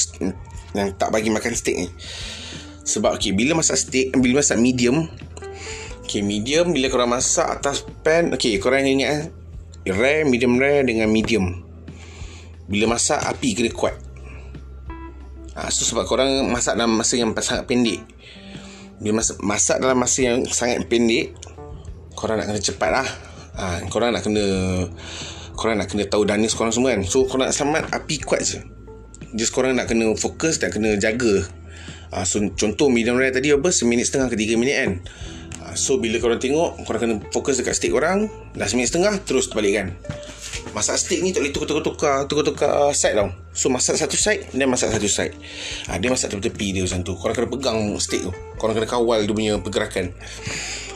yang 0.73 0.95
tak 0.97 1.13
bagi 1.13 1.29
makan 1.29 1.53
steak 1.53 1.77
ni. 1.77 1.89
Sebab 2.85 3.17
okay, 3.17 3.33
bila 3.33 3.57
masak 3.57 3.81
steak, 3.81 4.13
bila 4.21 4.45
masak 4.45 4.61
medium, 4.61 5.09
okay, 6.05 6.21
medium 6.21 6.71
bila 6.77 6.93
korang 6.93 7.11
masak 7.11 7.49
atas 7.49 7.83
pan, 8.05 8.31
okay, 8.37 8.61
korang 8.61 8.85
ingat 8.85 9.33
eh, 9.89 9.93
rare, 9.93 10.29
medium 10.29 10.61
rare 10.61 10.85
dengan 10.85 11.09
medium. 11.09 11.65
Bila 12.69 12.97
masak 12.97 13.25
api 13.25 13.57
kena 13.57 13.73
kuat. 13.73 13.97
Ha, 15.55 15.71
so 15.73 15.87
sebab 15.87 16.05
korang 16.05 16.51
masak 16.53 16.77
dalam 16.77 16.93
masa 16.97 17.17
yang 17.17 17.33
sangat 17.39 17.65
pendek. 17.65 18.05
Bila 19.01 19.21
masak, 19.21 19.37
masak 19.41 19.77
dalam 19.81 19.99
masa 20.01 20.21
yang 20.25 20.39
sangat 20.49 20.87
pendek 20.89 21.35
Korang 22.15 22.39
nak 22.39 22.47
kena 22.47 22.61
cepat 22.63 22.91
lah. 22.95 23.09
Ha, 23.59 23.83
Korang 23.91 24.15
nak 24.15 24.23
kena 24.23 24.45
korang 25.55 25.79
nak 25.79 25.87
kena 25.91 26.07
tahu 26.07 26.27
dana 26.27 26.47
korang 26.51 26.75
semua 26.75 26.95
kan. 26.95 27.03
So 27.07 27.27
korang 27.27 27.51
nak 27.51 27.55
selamat 27.55 27.91
api 27.91 28.17
kuat 28.23 28.43
je. 28.43 28.59
Just 29.35 29.51
korang 29.51 29.75
nak 29.75 29.91
kena 29.91 30.15
fokus 30.15 30.63
dan 30.63 30.71
kena 30.71 30.95
jaga 30.99 31.47
uh, 32.15 32.25
so 32.25 32.39
contoh 32.55 32.87
medium 32.87 33.19
rare 33.19 33.35
tadi 33.35 33.51
apa? 33.51 33.75
Seminit 33.75 34.07
setengah 34.07 34.31
ke 34.31 34.37
tiga 34.39 34.55
minit 34.55 34.77
kan? 34.79 34.93
Uh, 35.67 35.75
so 35.75 35.99
bila 35.99 36.23
korang 36.23 36.39
tengok 36.39 36.87
korang 36.87 37.01
kena 37.03 37.15
fokus 37.35 37.59
dekat 37.59 37.75
steak 37.75 37.91
korang 37.91 38.31
dah 38.55 38.67
seminit 38.71 38.95
setengah 38.95 39.19
terus 39.27 39.51
balik 39.51 39.75
kan? 39.75 39.89
Masak 40.73 40.99
steak 40.99 41.23
ni 41.23 41.31
tak 41.35 41.47
boleh 41.47 41.55
tukar-tukar 41.55 42.27
tukar-tukar 42.31 42.95
side 42.95 43.19
tau. 43.19 43.31
So 43.51 43.71
masak 43.71 43.99
satu 43.99 44.15
side 44.15 44.55
dan 44.55 44.71
masak 44.71 44.95
satu 44.95 45.07
side. 45.11 45.35
Dia 45.99 46.09
masak 46.11 46.35
tepi-tepi 46.35 46.79
dia 46.79 46.83
macam 46.87 47.01
tu. 47.03 47.13
Korang 47.19 47.35
kena 47.35 47.49
pegang 47.51 47.79
steak 47.99 48.27
tu. 48.27 48.33
Korang 48.59 48.75
kena 48.79 48.87
kawal 48.87 49.27
dia 49.27 49.35
punya 49.35 49.55
pergerakan. 49.59 50.15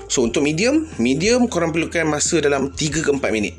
So 0.09 0.25
untuk 0.25 0.41
medium 0.41 0.89
medium 0.97 1.47
korang 1.47 1.71
perlukan 1.71 2.09
masa 2.09 2.41
dalam 2.41 2.73
3 2.73 3.07
ke 3.07 3.11
4 3.13 3.23
minit. 3.35 3.55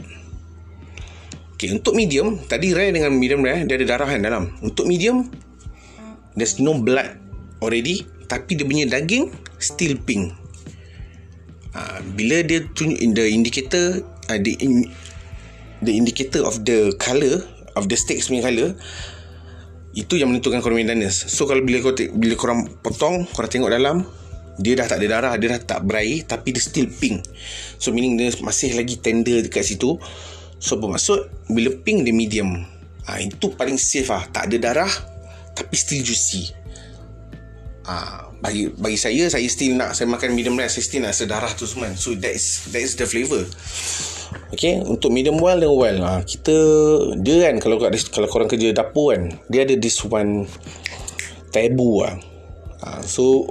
Okay, 1.60 1.76
untuk 1.76 1.92
medium, 1.92 2.40
tadi 2.48 2.72
rare 2.72 2.96
dengan 2.96 3.12
medium 3.12 3.44
rare, 3.44 3.68
dia 3.68 3.76
ada 3.76 3.84
darah 3.84 4.08
kan 4.08 4.24
dalam. 4.24 4.56
Untuk 4.64 4.88
medium, 4.88 5.28
there's 6.32 6.56
no 6.64 6.72
blood 6.80 7.20
already, 7.60 8.08
tapi 8.28 8.60
dia 8.60 8.66
punya 8.66 8.86
daging 8.88 9.32
still 9.60 9.96
pink. 10.04 10.36
Uh, 11.76 12.02
bila 12.18 12.42
dia 12.42 12.66
tunjuk 12.74 12.98
in 12.98 13.14
the 13.14 13.26
indicator, 13.30 14.02
uh, 14.32 14.40
the, 14.42 14.58
in, 14.60 14.90
the 15.86 15.94
indicator 15.94 16.42
of 16.44 16.66
the 16.66 16.92
color, 16.98 17.46
of 17.78 17.86
the 17.88 17.96
steak 17.96 18.20
punya 18.26 18.42
color, 18.42 18.74
itu 19.94 20.18
yang 20.18 20.34
menentukan 20.34 20.64
korang 20.66 20.82
punya 20.82 20.98
danas. 20.98 21.30
So, 21.30 21.46
kalau 21.46 21.62
bila, 21.62 21.82
korang, 21.86 22.10
bila 22.18 22.34
korang 22.40 22.60
potong, 22.82 23.30
korang 23.30 23.52
tengok 23.52 23.70
dalam, 23.70 24.06
dia 24.60 24.76
dah 24.76 24.88
tak 24.90 25.00
ada 25.00 25.08
darah, 25.08 25.34
dia 25.40 25.56
dah 25.56 25.62
tak 25.62 25.80
berair, 25.86 26.26
tapi 26.26 26.52
dia 26.52 26.64
still 26.64 26.90
pink. 26.90 27.22
So, 27.78 27.94
meaning 27.94 28.18
dia 28.18 28.34
masih 28.42 28.74
lagi 28.74 28.98
tender 28.98 29.46
dekat 29.46 29.66
situ. 29.66 30.02
So 30.60 30.76
bermaksud 30.76 31.48
Bila 31.48 31.72
pink 31.82 32.04
dia 32.04 32.12
medium 32.12 32.68
ha, 33.08 33.18
Itu 33.18 33.56
paling 33.56 33.80
safe 33.80 34.12
lah 34.12 34.28
Tak 34.30 34.52
ada 34.52 34.58
darah 34.60 34.92
Tapi 35.56 35.74
still 35.80 36.04
juicy 36.04 36.52
ha, 37.90 38.30
bagi 38.40 38.70
bagi 38.72 38.96
saya 38.96 39.26
Saya 39.28 39.48
still 39.50 39.76
nak 39.76 39.98
Saya 39.98 40.08
makan 40.08 40.38
medium 40.38 40.56
rare 40.56 40.70
Saya 40.70 40.86
still 40.86 41.02
nak 41.04 41.18
sedarah 41.18 41.52
tu 41.58 41.66
semua. 41.66 41.92
So 41.98 42.14
that 42.16 42.34
is, 42.34 42.70
that 42.72 42.82
is 42.84 42.94
the 42.96 43.10
flavour. 43.10 43.44
Okay 44.54 44.80
Untuk 44.86 45.10
medium 45.10 45.42
well 45.42 45.58
dan 45.58 45.74
well 45.74 46.00
ha, 46.06 46.22
Kita 46.22 46.56
Dia 47.20 47.50
kan 47.50 47.56
Kalau 47.58 47.82
kalau 47.82 48.28
korang 48.30 48.50
kerja 48.50 48.72
dapur 48.72 49.18
kan 49.18 49.34
Dia 49.50 49.66
ada 49.66 49.74
this 49.76 49.98
one 50.06 50.46
Taboo 51.50 52.06
lah 52.06 52.16
ha, 52.86 53.02
So 53.02 53.50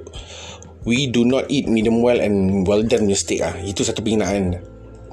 We 0.86 1.10
do 1.10 1.26
not 1.26 1.50
eat 1.50 1.66
medium 1.66 2.00
well 2.00 2.22
And 2.22 2.62
well 2.64 2.86
done 2.86 3.10
punya 3.10 3.18
steak 3.18 3.42
lah 3.42 3.58
Itu 3.60 3.82
satu 3.82 4.00
penghinaan. 4.00 4.62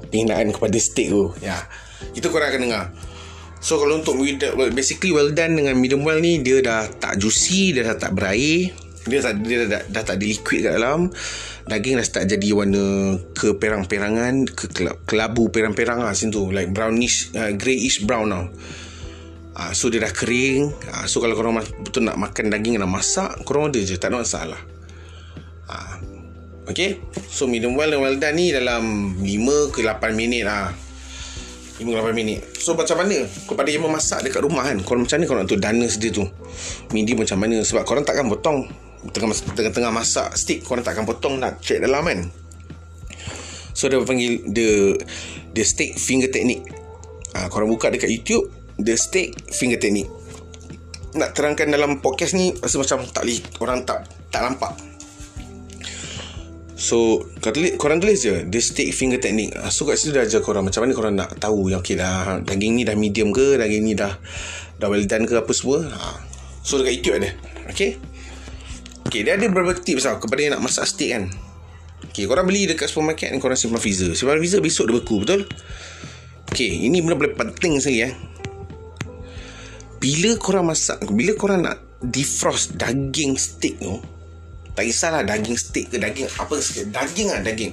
Penghinaan 0.08 0.54
kepada 0.54 0.78
steak 0.78 1.10
tu 1.10 1.34
Ya. 1.42 1.66
Itu 2.14 2.30
korang 2.30 2.54
akan 2.54 2.62
dengar. 2.70 2.84
So 3.58 3.82
kalau 3.82 3.98
untuk 3.98 4.14
Basically 4.70 5.10
well 5.10 5.34
done 5.34 5.58
Dengan 5.58 5.74
medium 5.74 6.06
well 6.06 6.22
ni 6.22 6.38
Dia 6.46 6.62
dah 6.62 6.86
tak 6.86 7.18
juicy 7.18 7.74
Dia 7.74 7.90
dah 7.90 7.98
tak 7.98 8.14
berair 8.14 8.85
Dia, 9.06 9.22
tak, 9.22 9.42
dia 9.46 9.64
dah, 9.64 9.68
dah, 9.78 9.82
dah 9.86 10.02
tak 10.02 10.16
ada 10.18 10.24
liquid 10.26 10.60
kat 10.66 10.72
dalam. 10.74 11.10
Daging 11.66 11.98
dah 11.98 12.06
start 12.06 12.30
jadi 12.30 12.48
warna 12.54 13.18
Keperang-perangan 13.34 14.46
ke 14.46 14.70
Kelabu 15.02 15.50
perang-perang 15.50 15.98
lah 15.98 16.14
Macam 16.14 16.54
Like 16.54 16.70
brownish 16.70 17.34
uh, 17.34 17.50
Greyish 17.58 18.06
brown 18.06 18.30
tau 18.30 18.44
uh, 19.58 19.72
So 19.74 19.90
dia 19.90 19.98
dah 19.98 20.14
kering. 20.14 20.70
Uh, 20.70 21.04
So 21.10 21.18
kalau 21.18 21.34
korang 21.34 21.58
betul 21.58 22.06
nak 22.06 22.22
makan 22.22 22.54
daging 22.54 22.78
Nak 22.78 22.86
masak 22.86 23.42
Korang 23.42 23.74
order 23.74 23.82
je. 23.82 23.98
Tak 23.98 24.14
ada 24.14 24.22
masalah. 24.22 24.60
Uh, 25.66 25.94
Okay 26.70 27.02
So 27.26 27.50
medium 27.50 27.74
well 27.74 27.90
dan 27.90 27.98
well 27.98 28.14
done 28.14 28.38
ni 28.38 28.54
Dalam 28.54 29.18
5 29.18 29.74
ke 29.74 29.82
8 29.82 30.14
minit 30.14 30.46
lah. 30.46 30.70
58 31.76 32.16
minit. 32.16 32.40
So 32.56 32.72
macam 32.72 33.04
mana? 33.04 33.28
Kepada 33.28 33.68
yang 33.68 33.84
memasak 33.84 34.24
dekat 34.24 34.40
rumah 34.40 34.64
kan? 34.64 34.80
Korang 34.80 35.04
macam 35.04 35.20
mana 35.20 35.28
korang 35.28 35.42
nak 35.44 35.50
tahu 35.52 35.60
dana 35.60 35.86
sedia 35.92 36.08
tu. 36.08 36.24
Medium 36.96 37.20
macam 37.20 37.36
mana? 37.36 37.60
Sebab 37.60 37.84
korang 37.84 38.00
takkan 38.00 38.32
potong 38.32 38.64
Tengah-tengah 39.12 39.92
masak 39.92 40.34
steak 40.34 40.64
Korang 40.64 40.82
takkan 40.82 41.06
potong 41.06 41.38
Nak 41.38 41.60
check 41.60 41.82
dalam 41.82 42.06
kan? 42.06 42.20
So 43.76 43.92
dia 43.92 44.00
panggil 44.00 44.40
The 44.48 44.96
The 45.52 45.64
steak 45.64 46.00
finger 46.00 46.32
technique. 46.32 46.64
Ha, 47.36 47.52
Korang 47.52 47.68
buka 47.68 47.92
dekat 47.92 48.08
YouTube 48.08 48.48
The 48.80 48.96
steak 48.96 49.52
finger 49.52 49.76
technique. 49.76 50.08
Nak 51.16 51.36
terangkan 51.36 51.68
dalam 51.68 52.00
podcast 52.00 52.32
ni 52.32 52.56
Rasa 52.56 52.80
macam 52.80 53.04
tak 53.08 53.28
boleh 53.28 53.40
Orang 53.60 53.84
tak 53.84 54.08
Tak 54.32 54.40
nampak. 54.48 54.72
So 56.76 57.28
Korang 57.76 58.00
tulis 58.00 58.24
je 58.24 58.48
The 58.48 58.60
steak 58.64 58.96
finger 58.96 59.20
technique. 59.20 59.52
Ah, 59.56 59.68
So 59.68 59.84
kat 59.84 60.00
situ 60.00 60.16
dah 60.16 60.24
ajar 60.24 60.40
korang 60.40 60.64
Macam 60.64 60.84
mana 60.84 60.92
korang 60.96 61.14
nak 61.16 61.36
tahu 61.36 61.68
Yang 61.68 61.80
okay 61.84 61.96
dah 62.00 62.40
Daging 62.40 62.80
ni 62.80 62.82
dah 62.88 62.96
medium 62.96 63.28
ke 63.32 63.60
Daging 63.60 63.84
ni 63.84 63.92
dah 63.92 64.16
Dah 64.76 64.88
well 64.92 65.04
done 65.08 65.24
ke 65.24 65.36
apa 65.36 65.52
semua. 65.56 65.84
Ha. 65.88 66.20
So 66.64 66.80
dekat 66.80 67.00
YouTube 67.00 67.16
ada 67.20 67.32
Okay 67.68 68.15
Okay 69.06 69.22
dia 69.22 69.38
ada 69.38 69.46
beberapa 69.46 69.72
tips 69.72 70.02
tau 70.04 70.18
Kepada 70.18 70.40
yang 70.42 70.52
nak 70.58 70.66
masak 70.66 70.84
steak 70.90 71.10
kan. 71.14 71.24
Okay 72.10 72.26
korang 72.26 72.44
beli 72.44 72.66
dekat 72.66 72.90
supermarket 72.90 73.30
ni 73.30 73.38
Korang 73.38 73.56
simpan 73.56 73.78
freezer. 73.78 74.12
Simpan 74.18 74.42
freezer 74.42 74.58
besok 74.58 74.90
dia 74.90 74.98
beku 74.98 75.22
Betul? 75.22 75.46
Okay 76.50 76.84
ini 76.84 76.98
benda 76.98 77.16
paling 77.16 77.54
penting 77.54 77.78
sekali 77.78 78.04
eh. 78.04 78.12
Bila 80.02 80.34
korang 80.36 80.66
masak 80.68 81.00
Bila 81.08 81.32
korang 81.38 81.62
nak 81.62 81.78
Defrost 82.02 82.76
daging 82.76 83.38
steak 83.38 83.80
tu 83.80 83.96
tak 84.76 84.92
kisahlah 84.92 85.24
daging 85.24 85.56
steak 85.56 85.88
ke 85.88 85.96
daging 85.96 86.28
apa 86.36 86.60
daging 86.92 87.28
ah 87.32 87.40
daging. 87.40 87.72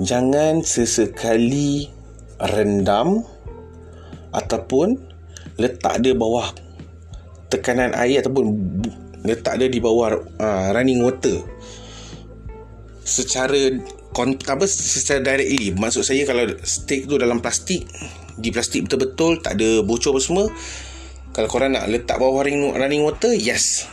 Jangan 0.00 0.64
sesekali 0.64 1.92
rendam 2.40 3.20
ataupun 4.32 4.96
letak 5.60 6.00
dia 6.00 6.16
bawah 6.16 6.48
tekanan 7.52 7.92
air 7.92 8.24
ataupun 8.24 8.48
letak 9.22 9.58
dia 9.58 9.68
di 9.70 9.78
bawah 9.78 10.18
uh, 10.18 10.68
running 10.74 11.02
water. 11.02 11.42
Secara 13.02 13.72
apa 14.12 14.64
secara 14.68 15.24
directly. 15.24 15.72
Maksud 15.72 16.04
saya 16.04 16.22
kalau 16.28 16.44
steak 16.62 17.08
tu 17.08 17.16
dalam 17.16 17.40
plastik 17.40 17.88
di 18.36 18.48
plastik 18.48 18.88
betul-betul 18.88 19.40
tak 19.44 19.60
ada 19.60 19.84
bocor 19.84 20.16
apa 20.16 20.20
semua 20.22 20.44
kalau 21.32 21.48
korang 21.48 21.72
nak 21.72 21.88
letak 21.88 22.20
bawah 22.20 22.44
running, 22.44 23.02
water 23.04 23.32
yes. 23.32 23.88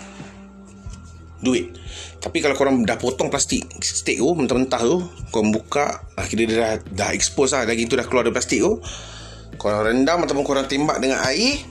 Duit 1.39 1.71
tapi 2.19 2.43
kalau 2.43 2.51
korang 2.51 2.83
dah 2.83 2.99
potong 2.99 3.31
plastik 3.31 3.63
steak 3.79 4.19
tu 4.19 4.27
mentah-mentah 4.35 4.83
tu 4.83 5.07
korang 5.31 5.55
buka 5.55 6.03
akhirnya 6.19 6.45
dia 6.51 6.57
dah, 6.59 6.73
dah 6.83 7.09
expose 7.15 7.55
lah 7.55 7.63
daging 7.63 7.87
tu 7.87 7.95
dah 7.95 8.03
keluar 8.03 8.27
dari 8.27 8.35
plastik 8.35 8.59
tu 8.59 8.83
korang 9.55 9.87
rendam 9.87 10.27
ataupun 10.27 10.43
korang 10.43 10.67
tembak 10.67 10.99
dengan 10.99 11.23
air 11.23 11.63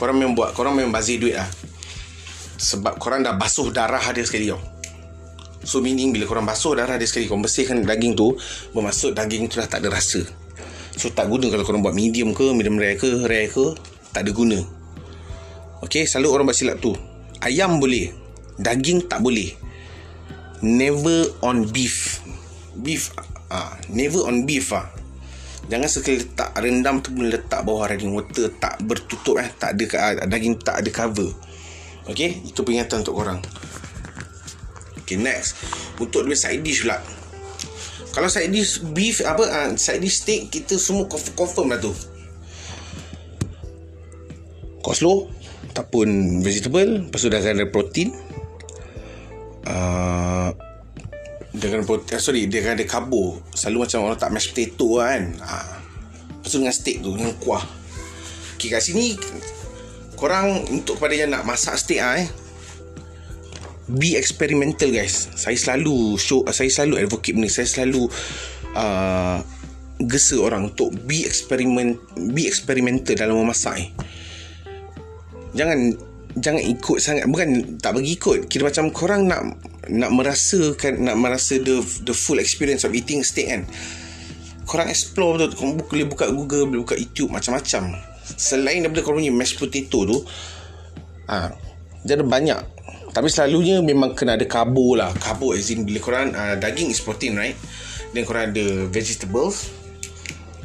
korang 0.00 0.16
memang 0.16 0.32
buat 0.32 0.56
korang 0.56 0.80
memang 0.80 0.96
bazir 0.96 1.20
duit 1.20 1.36
lah 1.36 1.44
sebab 2.56 2.96
korang 2.96 3.20
dah 3.20 3.36
basuh 3.36 3.68
darah 3.68 4.02
dia 4.12 4.24
sekali 4.24 4.48
tau. 4.48 4.60
So 5.66 5.82
meaning 5.84 6.14
bila 6.14 6.24
korang 6.24 6.48
basuh 6.48 6.76
darah 6.78 6.96
dia 6.96 7.08
sekali 7.08 7.28
korang 7.28 7.44
bersihkan 7.44 7.84
daging 7.84 8.16
tu 8.16 8.32
bermaksud 8.72 9.12
daging 9.12 9.48
tu 9.50 9.60
dah 9.60 9.68
tak 9.68 9.84
ada 9.84 9.92
rasa. 9.92 10.24
So 10.96 11.12
tak 11.12 11.28
guna 11.28 11.52
kalau 11.52 11.64
korang 11.66 11.84
buat 11.84 11.92
medium 11.92 12.32
ke 12.32 12.56
medium 12.56 12.80
rare 12.80 12.96
ke 12.96 13.28
rare 13.28 13.52
ke 13.52 13.76
tak 14.10 14.24
ada 14.24 14.30
guna. 14.32 14.58
Okay, 15.84 16.08
selalu 16.08 16.28
orang 16.32 16.44
buat 16.48 16.56
silap 16.56 16.80
tu. 16.80 16.96
Ayam 17.44 17.76
boleh 17.76 18.08
daging 18.56 19.04
tak 19.04 19.20
boleh. 19.20 19.52
Never 20.64 21.36
on 21.44 21.68
beef. 21.68 22.24
Beef 22.80 23.12
ah 23.52 23.76
never 23.92 24.24
on 24.24 24.48
beef 24.48 24.72
ah. 24.72 24.88
Jangan 25.66 25.90
sekali 25.90 26.22
letak 26.22 26.54
rendam 26.56 27.02
tu 27.02 27.10
pun 27.10 27.26
letak 27.26 27.60
bawah 27.66 27.90
daging 27.90 28.14
water 28.14 28.48
tak 28.56 28.80
bertutup 28.86 29.36
eh. 29.42 29.50
Tak 29.50 29.76
ada 29.76 29.84
ah, 29.98 30.12
daging 30.30 30.56
tak 30.62 30.80
ada 30.80 30.90
cover 30.94 31.34
okey 32.10 32.46
itu 32.46 32.60
peringatan 32.62 33.02
untuk 33.02 33.18
korang. 33.18 33.40
Okey 35.02 35.18
next. 35.18 35.58
Untuk 35.98 36.26
dua 36.26 36.34
side 36.38 36.62
dish 36.62 36.82
pula. 36.86 36.98
Kalau 38.16 38.32
side 38.32 38.48
dish 38.48 38.80
beef 38.80 39.20
apa 39.22 39.44
uh, 39.44 39.70
side 39.76 40.00
dish 40.00 40.24
steak 40.24 40.48
kita 40.48 40.80
semua 40.80 41.04
confirm, 41.04 41.34
confirm 41.36 41.66
lah 41.74 41.78
tu. 41.82 41.92
Coleslaw 44.80 45.28
ataupun 45.74 46.40
vegetable 46.40 47.10
lepas 47.10 47.20
tu 47.20 47.28
dah 47.28 47.42
ada 47.42 47.66
protein. 47.68 48.14
Uh, 49.66 50.54
dia 51.52 51.72
akan 51.74 51.84
protein, 51.84 52.16
uh, 52.16 52.22
sorry 52.22 52.46
dia 52.46 52.62
akan 52.62 52.78
ada 52.78 52.86
karbo 52.86 53.42
selalu 53.52 53.84
macam 53.84 54.06
orang 54.06 54.16
tak 54.16 54.32
mashed 54.32 54.54
potato 54.54 55.02
kan. 55.02 55.22
Uh, 55.42 55.74
lepas 56.40 56.48
tu 56.48 56.56
dengan 56.62 56.72
steak 56.72 57.04
tu 57.04 57.12
dengan 57.12 57.34
kuah. 57.42 57.64
Ok 58.56 58.72
kat 58.72 58.80
sini 58.80 59.18
korang 60.16 60.64
untuk 60.72 60.98
kepada 60.98 61.14
yang 61.14 61.30
nak 61.30 61.44
masak 61.44 61.76
steak 61.76 62.00
ah 62.00 62.16
eh. 62.16 62.28
Be 63.86 64.18
experimental 64.18 64.90
guys. 64.90 65.30
Saya 65.38 65.54
selalu 65.54 66.18
show 66.18 66.42
saya 66.50 66.66
selalu 66.72 67.06
advocate 67.06 67.38
ni 67.38 67.46
saya 67.46 67.68
selalu 67.68 68.10
uh, 68.74 69.38
gesa 70.02 70.36
orang 70.42 70.74
untuk 70.74 70.90
be 71.06 71.22
experiment 71.22 72.00
be 72.34 72.48
experimental 72.48 73.14
dalam 73.14 73.38
memasak 73.38 73.78
eh. 73.78 73.88
Jangan 75.54 75.94
jangan 76.40 76.62
ikut 76.64 76.98
sangat. 76.98 77.24
Bukan 77.30 77.78
tak 77.78 77.94
bagi 77.94 78.18
ikut. 78.18 78.50
Kira 78.50 78.66
macam 78.66 78.90
korang 78.90 79.30
nak 79.30 79.54
nak 79.86 80.10
merasakan 80.10 81.06
nak 81.06 81.16
merasa 81.20 81.62
the 81.62 81.78
the 82.02 82.16
full 82.16 82.42
experience 82.42 82.82
of 82.82 82.90
eating 82.90 83.22
steak 83.22 83.52
kan? 83.52 83.62
Korang 84.66 84.90
explore 84.90 85.38
betul 85.38 85.54
korang 85.54 85.78
boleh 85.78 86.10
buka 86.10 86.26
Google 86.26 86.66
boleh 86.66 86.82
buka 86.82 86.98
YouTube 86.98 87.30
macam-macam 87.30 88.15
selain 88.34 88.82
daripada 88.82 89.06
korang 89.06 89.22
punya 89.22 89.30
mashed 89.30 89.62
potato 89.62 90.02
tu 90.02 90.18
ah 91.30 91.54
dia 92.02 92.18
ada 92.18 92.26
banyak. 92.26 92.60
Tapi 93.14 93.32
selalunya 93.32 93.80
memang 93.80 94.12
kena 94.12 94.36
ada 94.36 94.44
karbo 94.44 94.98
lah. 94.98 95.14
Karbo 95.16 95.54
as 95.54 95.70
in 95.72 95.86
bila 95.86 96.02
korang 96.02 96.34
uh, 96.34 96.58
daging 96.58 96.90
is 96.90 96.98
protein 96.98 97.38
right? 97.38 97.56
Then 98.10 98.26
korang 98.26 98.50
ada 98.50 98.90
vegetables. 98.90 99.70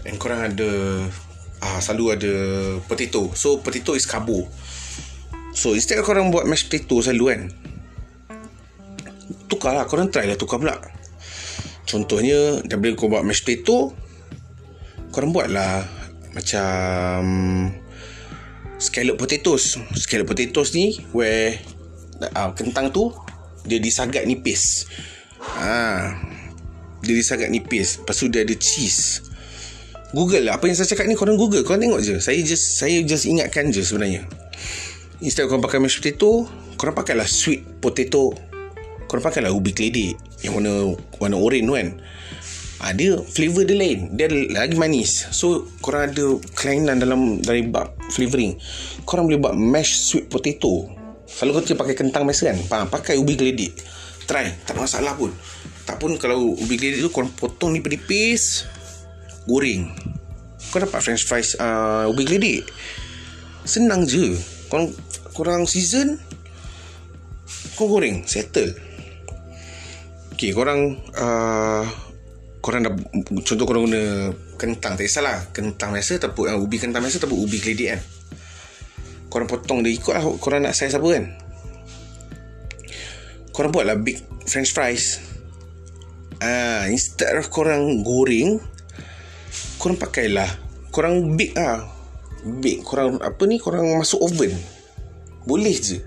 And 0.04 0.18
korang 0.18 0.42
ada 0.42 0.70
uh, 1.62 1.80
selalu 1.80 2.06
ada 2.18 2.34
potato. 2.90 3.30
So 3.38 3.62
potato 3.62 3.94
is 3.94 4.10
karbo 4.10 4.50
so 5.52 5.76
instead 5.76 6.00
korang 6.00 6.32
buat 6.32 6.48
mashed 6.48 6.72
potato 6.72 7.04
selalu 7.04 7.26
kan 7.28 7.42
tukar 9.52 9.76
lah. 9.76 9.86
Korang 9.86 10.08
try 10.08 10.24
lah 10.24 10.40
tukar 10.40 10.58
pula. 10.64 10.80
Contohnya 11.84 12.64
daripada 12.64 12.96
kau 12.96 13.12
buat 13.12 13.24
mashed 13.28 13.44
potato 13.44 13.92
korang 15.12 15.36
buat 15.36 15.52
lah 15.52 15.84
macam 16.32 17.20
scallop 18.82 19.20
potatoes 19.20 19.78
scallop 20.00 20.32
potatoes 20.32 20.74
ni 20.74 20.98
where 21.12 21.60
uh, 22.34 22.52
kentang 22.56 22.94
tu 22.94 23.12
dia 23.66 23.78
disagat 23.78 24.26
nipis. 24.26 24.90
Ha. 25.42 26.18
Dia 27.02 27.14
disagat 27.14 27.50
nipis. 27.50 28.02
Lepas 28.02 28.16
tu 28.18 28.30
dia 28.30 28.46
ada 28.46 28.56
cheese. 28.58 29.26
Google 30.12 30.50
lah. 30.50 30.60
Apa 30.60 30.68
yang 30.70 30.78
saya 30.78 30.90
cakap 30.92 31.08
ni 31.08 31.16
korang 31.18 31.38
Google. 31.38 31.66
Korang 31.66 31.82
tengok 31.82 32.02
je. 32.02 32.16
Saya 32.22 32.42
just 32.42 32.78
saya 32.78 33.02
just 33.06 33.26
ingatkan 33.26 33.70
je 33.70 33.82
sebenarnya. 33.82 34.26
Instead 35.22 35.46
korang 35.46 35.62
pakai 35.62 35.78
mashed 35.78 36.02
potato, 36.02 36.50
korang 36.78 36.98
pakailah 36.98 37.30
sweet 37.30 37.62
potato. 37.82 38.34
Korang 39.06 39.22
pakailah 39.22 39.54
ubi 39.54 39.76
keledek 39.76 40.18
yang 40.42 40.58
warna 40.58 40.98
warna 41.22 41.38
orange 41.38 41.66
tu 41.70 41.74
kan. 41.78 41.90
Ha, 42.82 42.98
dia 42.98 43.14
flavor 43.22 43.62
dia 43.62 43.78
lain. 43.78 44.18
Dia 44.18 44.26
lagi 44.58 44.74
manis. 44.74 45.30
So 45.30 45.70
korang 45.86 46.10
ada 46.10 46.42
kelainan 46.58 46.98
dalam 46.98 47.38
dari 47.38 47.62
bab 47.62 47.94
flavoring. 48.10 48.58
Korang 49.06 49.30
boleh 49.30 49.38
buat 49.38 49.54
mashed 49.54 50.02
sweet 50.02 50.26
potato. 50.34 50.90
Selalu 51.30 51.62
kau 51.62 51.78
pakai 51.78 51.94
kentang 51.94 52.26
biasa 52.26 52.50
kan? 52.50 52.58
Faham? 52.66 52.88
Pakai 52.90 53.22
ubi 53.22 53.38
geledik. 53.38 53.78
Try. 54.26 54.50
Tak 54.66 54.82
masalah 54.82 55.14
pun. 55.14 55.30
Tak 55.86 56.02
pun 56.02 56.18
kalau 56.18 56.58
ubi 56.58 56.74
geledik 56.74 57.06
tu 57.06 57.14
Kau 57.14 57.22
potong 57.38 57.78
nipis-nipis 57.78 58.66
Goreng. 59.46 59.94
Kau 60.74 60.82
dapat 60.82 61.06
french 61.06 61.30
fries 61.30 61.54
uh, 61.62 62.10
Ubi 62.10 62.26
geledik. 62.26 62.66
Senang 63.62 64.10
je. 64.10 64.34
Kau 64.74 64.90
kurang 65.38 65.70
season 65.70 66.18
Kau 67.78 67.86
goreng. 67.86 68.26
Settle. 68.26 68.74
Okay 70.34 70.50
korang 70.58 70.98
uh, 71.14 71.86
Korang 72.62 72.86
dah 72.86 72.94
Contoh 73.42 73.66
korang 73.66 73.90
guna 73.90 74.32
Kentang 74.56 74.94
Tak 74.96 75.04
kisahlah. 75.04 75.50
Kentang 75.50 75.98
biasa 75.98 76.22
Ataupun 76.22 76.46
uh, 76.54 76.62
ubi 76.62 76.78
kentang 76.78 77.02
biasa 77.02 77.18
Ataupun 77.18 77.42
ubi 77.42 77.58
geledik 77.58 77.98
kan. 77.98 78.02
Korang 79.32 79.48
potong 79.48 79.80
dia 79.80 79.96
ikut 79.96 80.12
lah 80.12 80.28
korang 80.44 80.68
nak 80.68 80.76
size 80.76 80.92
apa 80.92 81.08
kan. 81.08 81.26
Korang 83.56 83.72
buat 83.72 83.88
lah 83.88 83.96
big 83.96 84.20
french 84.44 84.76
fries. 84.76 85.24
Ah, 86.44 86.84
instead 86.92 87.32
of 87.40 87.48
korang 87.48 88.04
goreng 88.04 88.60
korang 89.80 89.96
pakailah 89.96 90.52
korang 90.92 91.40
big 91.40 91.56
lah. 91.56 91.88
Big 92.60 92.84
korang 92.84 93.24
apa 93.24 93.40
ni 93.48 93.56
korang 93.56 93.88
masuk 94.04 94.20
oven. 94.20 94.52
Boleh 95.48 95.80
je. 95.80 96.04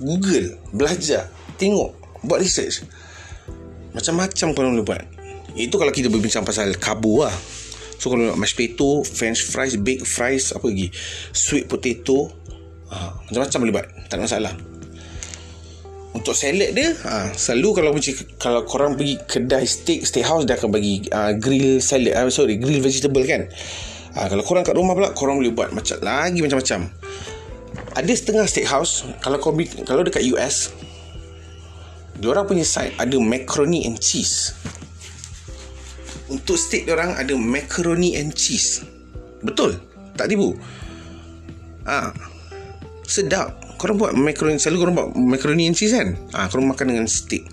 Google 0.00 0.56
belajar 0.72 1.28
tengok 1.60 1.92
buat 2.24 2.40
research. 2.40 2.88
Macam-macam 3.92 4.48
korang 4.56 4.72
boleh 4.72 4.86
buat 4.88 5.04
itu 5.56 5.74
kalau 5.80 5.92
kita 5.94 6.12
berbincang 6.12 6.44
pasal 6.44 6.76
karbo 6.76 7.24
lah. 7.24 7.36
So 7.98 8.14
kalau 8.14 8.30
nak 8.30 8.38
mashed 8.38 8.54
potato 8.54 9.02
French 9.02 9.42
fries 9.42 9.74
Baked 9.74 10.06
fries 10.06 10.54
Apa 10.54 10.70
lagi? 10.70 10.88
Sweet 11.34 11.66
potato 11.66 12.30
ha, 12.94 13.18
Macam-macam 13.26 13.58
boleh 13.58 13.74
buat. 13.74 13.86
Tak 14.06 14.14
ada 14.16 14.22
masalah. 14.22 14.54
Untuk 16.14 16.32
salad 16.38 16.72
dia 16.78 16.94
ha, 17.04 17.34
Selalu 17.34 17.68
kalau 17.82 17.90
macam 17.90 18.12
Kalau 18.38 18.60
korang 18.64 18.94
pergi 18.94 19.18
kedai 19.26 19.66
steak 19.66 20.06
Steakhouse 20.06 20.46
Dia 20.46 20.54
akan 20.54 20.70
bagi 20.70 21.10
uh, 21.10 21.34
Grill 21.34 21.82
salad. 21.82 22.14
Uh, 22.14 22.30
Sorry 22.30 22.56
Grill 22.56 22.78
vegetable 22.78 23.26
kan? 23.26 23.50
Ha, 24.14 24.30
Kalau 24.30 24.46
korang 24.46 24.62
kat 24.62 24.78
rumah 24.78 24.94
pula 24.94 25.10
Korang 25.10 25.42
boleh 25.42 25.50
buat 25.50 25.74
macam 25.74 25.98
Lagi 25.98 26.38
macam-macam. 26.38 26.86
Ada 27.98 28.12
setengah 28.14 28.46
steakhouse 28.46 29.10
Kalau 29.18 29.42
kau 29.42 29.50
Kalau 29.82 30.06
dekat 30.06 30.22
US 30.38 30.70
Diorang 32.14 32.46
punya 32.46 32.62
side 32.62 32.94
Ada 32.94 33.18
macaroni 33.18 33.90
and 33.90 33.98
cheese 33.98 34.54
Untuk 36.28 36.60
steak 36.60 36.84
diorang 36.84 37.16
Ada 37.16 37.34
macaroni 37.34 38.16
and 38.20 38.36
cheese. 38.36 38.84
Betul? 39.40 39.80
Tak 40.14 40.28
tipu? 40.28 40.56
Ah, 41.88 42.12
Sedap. 43.08 43.56
Korang 43.78 43.96
buat 43.96 44.12
macaroni 44.12 44.60
Selalu 44.60 44.78
korang 44.78 44.94
buat 44.98 45.08
macaroni 45.16 45.70
and 45.70 45.76
cheese 45.78 45.94
kan? 45.94 46.18
Ha, 46.36 46.50
Korang 46.52 46.68
makan 46.68 46.92
dengan 46.92 47.06
steak. 47.08 47.48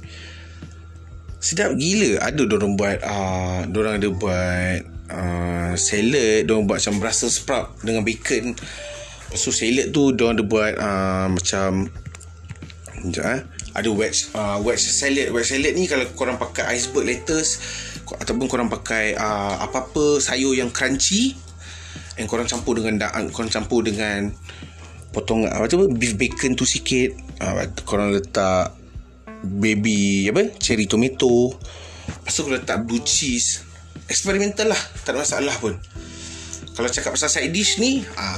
Sedap 1.40 1.78
gila. 1.78 2.20
Ada 2.26 2.42
orang 2.50 2.74
buat 2.76 2.98
uh, 3.06 3.60
Diorang 3.70 4.02
ada 4.02 4.10
buat 4.12 4.80
uh, 5.14 5.74
Salad. 5.78 6.50
Diorang 6.50 6.66
buat 6.68 6.82
macam 6.82 6.98
Brussels 7.00 7.38
sprout 7.40 7.78
Dengan 7.86 8.04
bacon. 8.04 8.58
Tu 9.36 9.52
salad 9.52 9.92
tu 9.94 10.12
Diorang 10.12 10.36
ada 10.36 10.44
buat 10.44 10.74
uh, 10.76 11.28
Macam 11.32 11.88
Sekejap 13.06 13.26
eh. 13.30 13.42
Ada 13.76 13.90
wedge 13.92 14.32
uh, 14.34 14.58
wedge 14.66 14.82
salad. 14.82 15.30
Wedge 15.30 15.52
salad 15.54 15.74
ni 15.78 15.86
kalau 15.86 16.08
korang 16.18 16.42
pakai 16.42 16.74
iceberg 16.74 17.06
lettuce 17.06 17.62
ataupun 18.14 18.46
korang 18.46 18.70
pakai 18.70 19.18
uh, 19.18 19.58
apa-apa 19.66 20.22
sayur 20.22 20.54
yang 20.54 20.70
crunchy 20.70 21.34
and 22.22 22.30
korang 22.30 22.46
campur 22.46 22.78
dengan 22.78 23.10
korang 23.34 23.50
campur 23.50 23.82
dengan 23.82 24.30
potong 25.10 25.50
apa 25.50 25.66
tu 25.66 25.90
beef 25.90 26.14
bacon 26.14 26.54
tu 26.54 26.68
sikit. 26.68 27.18
Uh, 27.42 27.66
korang 27.84 28.14
letak 28.14 28.78
baby 29.42 30.30
apa 30.30 30.54
cherry 30.62 30.86
tomato. 30.86 31.58
Lepas 32.06 32.32
tu 32.38 32.42
korang 32.46 32.62
letak 32.62 32.78
blue 32.86 33.02
cheese. 33.02 33.66
Eksperimental 34.06 34.70
lah 34.70 34.82
tak 35.02 35.18
ada 35.18 35.26
masalah 35.26 35.56
pun. 35.58 35.74
Kalau 36.78 36.90
cakap 36.92 37.16
pasal 37.16 37.32
side 37.32 37.50
dish 37.56 37.82
ni 37.82 38.04
ah, 38.20 38.38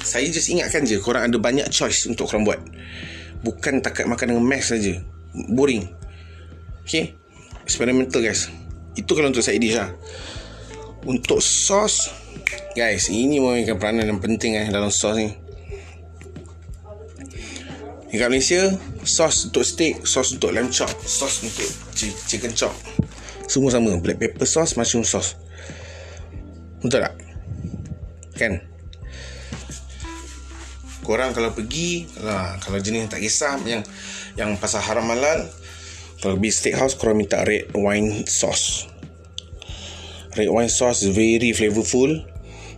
saya 0.00 0.24
just 0.30 0.48
ingatkan 0.48 0.86
je 0.86 1.02
korang 1.02 1.26
ada 1.28 1.36
banyak 1.36 1.68
choice 1.68 2.08
untuk 2.08 2.32
korang 2.32 2.48
buat. 2.48 2.62
Bukan 3.44 3.82
takat 3.84 4.08
makan 4.08 4.38
dengan 4.38 4.44
mash 4.46 4.72
saja. 4.72 5.02
Boring. 5.34 5.84
Okay? 6.86 7.18
Eksperimental 7.66 8.22
guys 8.22 8.61
itu 8.98 9.10
kalau 9.12 9.28
untuk 9.32 9.44
side 9.44 9.60
dish 9.60 9.76
lah 9.76 9.90
untuk 11.08 11.40
sos 11.42 12.12
guys 12.76 13.10
ini 13.10 13.42
memang 13.42 13.78
peranan 13.80 14.08
yang 14.08 14.20
penting 14.20 14.56
eh 14.56 14.68
dalam 14.70 14.92
sos 14.92 15.16
ni 15.18 15.42
Dekat 18.12 18.28
Malaysia 18.28 18.68
Sos 19.08 19.48
untuk 19.48 19.64
steak 19.64 20.04
Sos 20.04 20.36
untuk 20.36 20.52
lamb 20.52 20.68
chop 20.68 20.92
Sos 21.00 21.40
untuk 21.48 21.64
chicken 22.28 22.52
chop 22.52 22.76
Semua 23.48 23.72
sama 23.72 23.96
Black 24.04 24.20
pepper 24.20 24.44
sauce 24.44 24.76
Mushroom 24.76 25.00
sauce 25.00 25.40
Betul 26.84 27.08
tak? 27.08 27.16
Kan? 28.36 28.60
Korang 31.00 31.32
kalau 31.32 31.56
pergi 31.56 32.04
lah, 32.20 32.60
Kalau 32.60 32.76
jenis 32.84 33.08
tak 33.08 33.24
kisah 33.24 33.56
Yang 33.64 33.88
yang 34.36 34.56
pasal 34.60 34.84
haram 34.84 35.08
halal 35.08 35.48
Kalau 36.22 36.38
pergi 36.38 36.54
steakhouse 36.54 36.94
Korang 36.94 37.18
minta 37.18 37.42
red 37.42 37.74
wine 37.74 38.22
sauce. 38.30 38.86
Red 40.38 40.54
wine 40.54 40.70
sauce 40.70 41.02
is 41.02 41.10
very 41.10 41.50
flavorful 41.50 42.22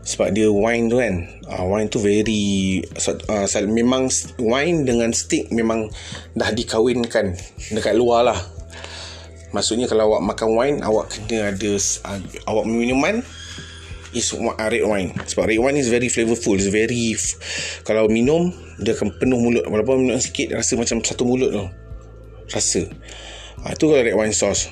sebab 0.00 0.32
dia 0.32 0.48
wine 0.48 0.88
tu 0.88 0.96
kan. 0.96 1.28
Uh, 1.44 1.64
wine 1.68 1.92
tu 1.92 2.00
very 2.00 2.80
uh, 3.28 3.44
memang 3.68 4.08
wine 4.40 4.88
dengan 4.88 5.12
steak 5.12 5.52
memang 5.52 5.92
dah 6.32 6.56
dikawinkan 6.56 7.36
dekat 7.68 7.92
luar 7.92 8.32
lah. 8.32 8.40
Maksudnya 9.52 9.92
kalau 9.92 10.16
awak 10.16 10.24
makan 10.24 10.48
wine 10.56 10.76
awak 10.80 11.12
kena 11.12 11.52
ada 11.52 11.72
uh, 11.76 12.20
awak 12.48 12.64
minuman 12.64 13.20
is 14.16 14.32
red 14.56 14.84
wine. 14.88 15.12
Sebab 15.20 15.52
red 15.52 15.60
wine 15.60 15.76
is 15.76 15.92
very 15.92 16.08
flavorful 16.08 16.56
is 16.56 16.72
very 16.72 17.12
kalau 17.84 18.08
minum 18.08 18.56
dia 18.80 18.96
akan 18.96 19.20
penuh 19.20 19.36
mulut. 19.36 19.68
Walaupun 19.68 20.00
minum 20.00 20.16
sikit 20.16 20.56
rasa 20.56 20.80
macam 20.80 21.04
satu 21.04 21.28
mulut 21.28 21.52
tu. 21.52 21.64
Rasa 22.48 22.88
uh, 23.64 23.72
tu 23.74 23.88
kalau 23.88 24.04
red 24.04 24.14
wine 24.14 24.36
sauce. 24.36 24.68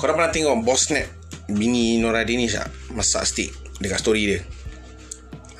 Korang 0.00 0.18
pernah 0.18 0.32
tengok 0.34 0.66
Boss 0.66 0.90
Snap 0.90 1.06
bini 1.52 2.00
Nora 2.00 2.26
Danish 2.26 2.58
tak 2.58 2.72
masak 2.96 3.22
steak. 3.28 3.50
Dekat 3.78 4.02
story 4.02 4.22
dia. 4.26 4.40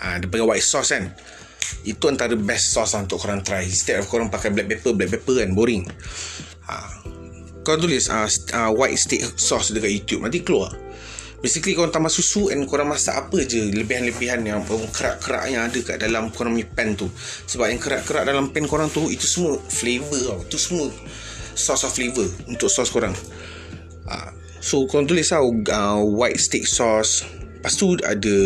Ha, 0.02 0.18
dia 0.18 0.26
pakai 0.26 0.46
white 0.46 0.66
sauce 0.66 0.90
kan? 0.96 1.14
Itu 1.86 2.10
antara 2.10 2.34
best 2.34 2.74
sauce 2.74 2.98
lah 2.98 3.06
untuk 3.06 3.22
korang 3.22 3.42
try. 3.46 3.62
Instead 3.62 4.02
of 4.02 4.10
korang 4.10 4.32
pakai 4.32 4.50
black 4.50 4.66
pepper 4.66 4.98
black 4.98 5.14
pepper 5.14 5.46
kan? 5.46 5.54
Boring. 5.54 5.86
Ha, 6.66 6.74
korang 7.62 7.80
tulis 7.86 8.10
uh, 8.10 8.26
uh, 8.58 8.70
white 8.74 8.98
steak 8.98 9.22
sauce 9.38 9.70
dekat 9.70 9.94
YouTube. 9.94 10.26
Nanti 10.26 10.42
keluar 10.42 10.74
basically 11.42 11.74
korang 11.74 11.90
tambah 11.90 12.08
susu 12.08 12.54
and 12.54 12.64
korang 12.70 12.86
masak 12.86 13.18
apa 13.18 13.42
je 13.42 13.74
lebihan-lebihan 13.74 14.40
yang 14.46 14.62
kerak-kerak 14.64 15.50
yang 15.50 15.66
ada 15.66 15.78
kat 15.82 15.98
dalam 15.98 16.30
korang 16.30 16.54
punya 16.54 16.70
pan 16.70 16.94
tu. 16.94 17.10
Sebab 17.50 17.66
yang 17.66 17.82
kerak-kerak 17.82 18.22
dalam 18.22 18.54
pan 18.54 18.64
korang 18.70 18.88
tu 18.88 19.10
itu 19.10 19.26
semua 19.26 19.58
flavor 19.58 20.22
tau. 20.22 20.38
Itu 20.46 20.56
semua 20.56 20.86
sauce 21.58 21.84
of 21.84 21.92
flavor 21.92 22.24
untuk 22.46 22.70
sauce 22.70 22.94
korang. 22.94 23.12
Ha, 24.06 24.30
So 24.62 24.86
korang 24.86 25.10
tulis 25.10 25.26
lah 25.34 25.42
uh, 25.42 26.00
White 26.06 26.38
steak 26.38 26.70
sauce. 26.70 27.26
Lepas 27.58 27.74
tu 27.74 27.98
ada 27.98 28.36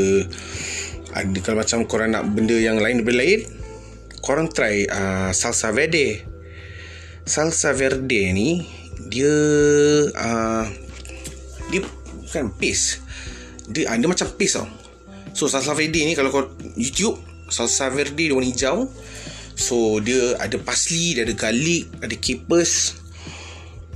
Ada 1.16 1.38
kalau 1.44 1.60
macam 1.60 1.84
korang 1.84 2.12
nak 2.12 2.24
benda 2.32 2.56
yang 2.56 2.76
lain 2.76 3.00
daripada 3.00 3.24
lain 3.24 3.40
Korang 4.20 4.52
try 4.52 4.84
uh, 4.84 5.32
Salsa 5.32 5.72
verde. 5.72 6.20
Salsa 7.24 7.72
verde 7.72 8.32
ni 8.36 8.60
Dia 9.08 9.32
uh, 10.12 10.64
Dia 11.72 11.80
Bukan 12.26 12.50
paste. 12.58 13.00
Dia, 13.70 13.90
uh, 13.90 13.96
dia 13.98 14.10
macam 14.10 14.26
paste 14.34 14.58
tau. 14.58 14.68
So 15.36 15.52
salsa 15.52 15.76
verde 15.76 16.00
ni 16.00 16.16
Kalau 16.16 16.32
kau 16.32 16.48
YouTube 16.80 17.20
Salsa 17.52 17.92
verde 17.92 18.16
dia 18.16 18.32
warna 18.32 18.48
hijau. 18.48 18.88
So 19.52 20.00
dia 20.00 20.32
ada 20.40 20.56
parsley 20.56 21.12
Dia 21.12 21.28
ada 21.28 21.36
garlic 21.36 21.92
Ada 22.00 22.16
capers. 22.16 22.96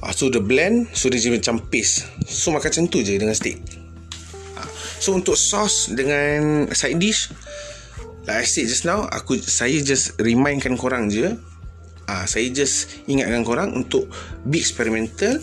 Ah, 0.04 0.12
so 0.12 0.28
the 0.28 0.40
blend. 0.40 0.92
So 0.92 1.08
dia 1.08 1.32
macam 1.32 1.64
paste. 1.72 2.04
So 2.28 2.52
makan 2.52 2.68
macam 2.68 2.84
tu 2.92 3.00
je 3.00 3.16
dengan 3.16 3.32
steak. 3.32 3.56
Ah, 4.56 4.68
So 5.00 5.16
untuk 5.16 5.34
sauce 5.34 5.88
Dengan 5.88 6.68
side 6.76 7.00
dish 7.00 7.32
Like 8.28 8.44
I 8.44 8.46
said 8.46 8.68
just 8.68 8.84
now 8.84 9.08
aku 9.08 9.40
Saya 9.40 9.80
just 9.80 10.20
remindkan 10.20 10.76
korang 10.76 11.08
je. 11.08 11.40
Ah, 12.04 12.28
Saya 12.28 12.52
just 12.52 13.00
ingatkan 13.08 13.48
korang 13.48 13.72
Untuk 13.72 14.12
Be 14.44 14.60
experimental 14.60 15.40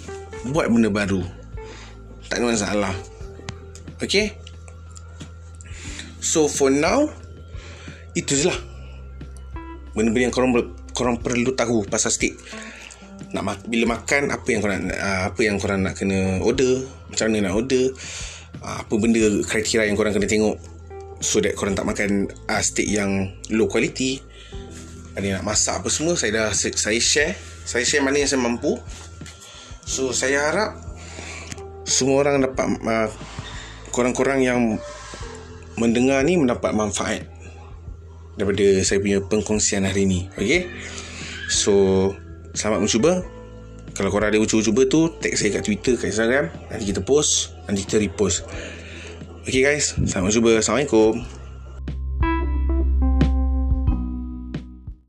Buat 0.53 0.69
benda 0.69 0.93
baru 0.93 1.36
Tak 2.27 2.39
ada 2.39 2.45
masalah. 2.47 2.93
Okay 4.03 4.35
So 6.19 6.51
for 6.51 6.69
now 6.69 7.07
Itu 8.13 8.35
je 8.35 8.51
lah. 8.51 8.59
Benda-benda 9.95 10.27
yang 10.29 10.35
korang 10.35 10.51
Korang 10.91 11.17
perlu 11.23 11.55
tahu 11.55 11.87
Pasal 11.87 12.11
steak. 12.11 12.35
Nak 13.33 13.43
mak- 13.43 13.67
bila 13.67 13.97
makan 13.97 14.31
apa 14.31 14.47
yang 14.51 14.61
korang 14.63 14.87
uh, 14.87 15.21
apa 15.33 15.41
yang 15.43 15.57
korang 15.59 15.83
nak 15.83 15.99
kena 15.99 16.39
order 16.39 16.85
macam 17.11 17.27
mana 17.27 17.51
nak 17.51 17.59
order 17.59 17.91
uh, 18.63 18.77
apa 18.87 18.93
benda 18.95 19.19
kriteria 19.43 19.89
yang 19.89 19.99
korang 19.99 20.15
kena 20.15 20.29
tengok 20.29 20.55
so 21.19 21.41
that 21.41 21.57
korang 21.57 21.73
tak 21.73 21.85
makan 21.85 22.29
uh, 22.47 22.61
steak 22.61 22.87
yang 22.87 23.33
low 23.51 23.67
quality. 23.67 24.21
Ada 25.17 25.41
nak 25.41 25.43
masak 25.49 25.81
apa 25.81 25.89
semua 25.89 26.13
saya 26.13 26.31
dah 26.45 26.47
saya 26.53 27.01
share. 27.01 27.33
Saya 27.65 27.83
share 27.83 28.05
mana 28.05 28.21
yang 28.21 28.29
saya 28.29 28.41
mampu. 28.41 28.77
So 29.83 30.13
saya 30.13 30.45
harap 30.45 30.86
semua 31.87 32.19
orang 32.21 32.43
dapat 32.43 32.67
uh, 32.83 33.09
korang-korang 33.95 34.43
yang 34.43 34.59
mendengar 35.79 36.19
ni 36.27 36.35
mendapat 36.35 36.75
manfaat 36.75 37.23
daripada 38.35 38.83
saya 38.83 38.99
punya 38.99 39.23
pengkongsian 39.23 39.87
hari 39.87 40.03
ni. 40.05 40.27
Okay 40.35 40.67
so 41.47 42.11
Selamat 42.57 42.89
mencuba. 42.89 43.21
Kalau 43.93 44.09
korang 44.09 44.33
ada 44.33 44.41
cuba-cuba 44.41 44.89
tu 44.89 45.13
Tag 45.21 45.37
saya 45.37 45.53
kat 45.53 45.69
Twitter 45.69 45.93
Kat 45.93 46.09
Instagram. 46.09 46.49
Nanti 46.73 46.89
kita 46.89 47.05
post 47.05 47.53
Nanti 47.69 47.85
kita 47.85 48.01
repost. 48.01 48.49
Okay 49.45 49.61
guys. 49.61 49.93
Selamat 50.09 50.33
mencuba. 50.33 50.57
Assalamualaikum 50.57 51.36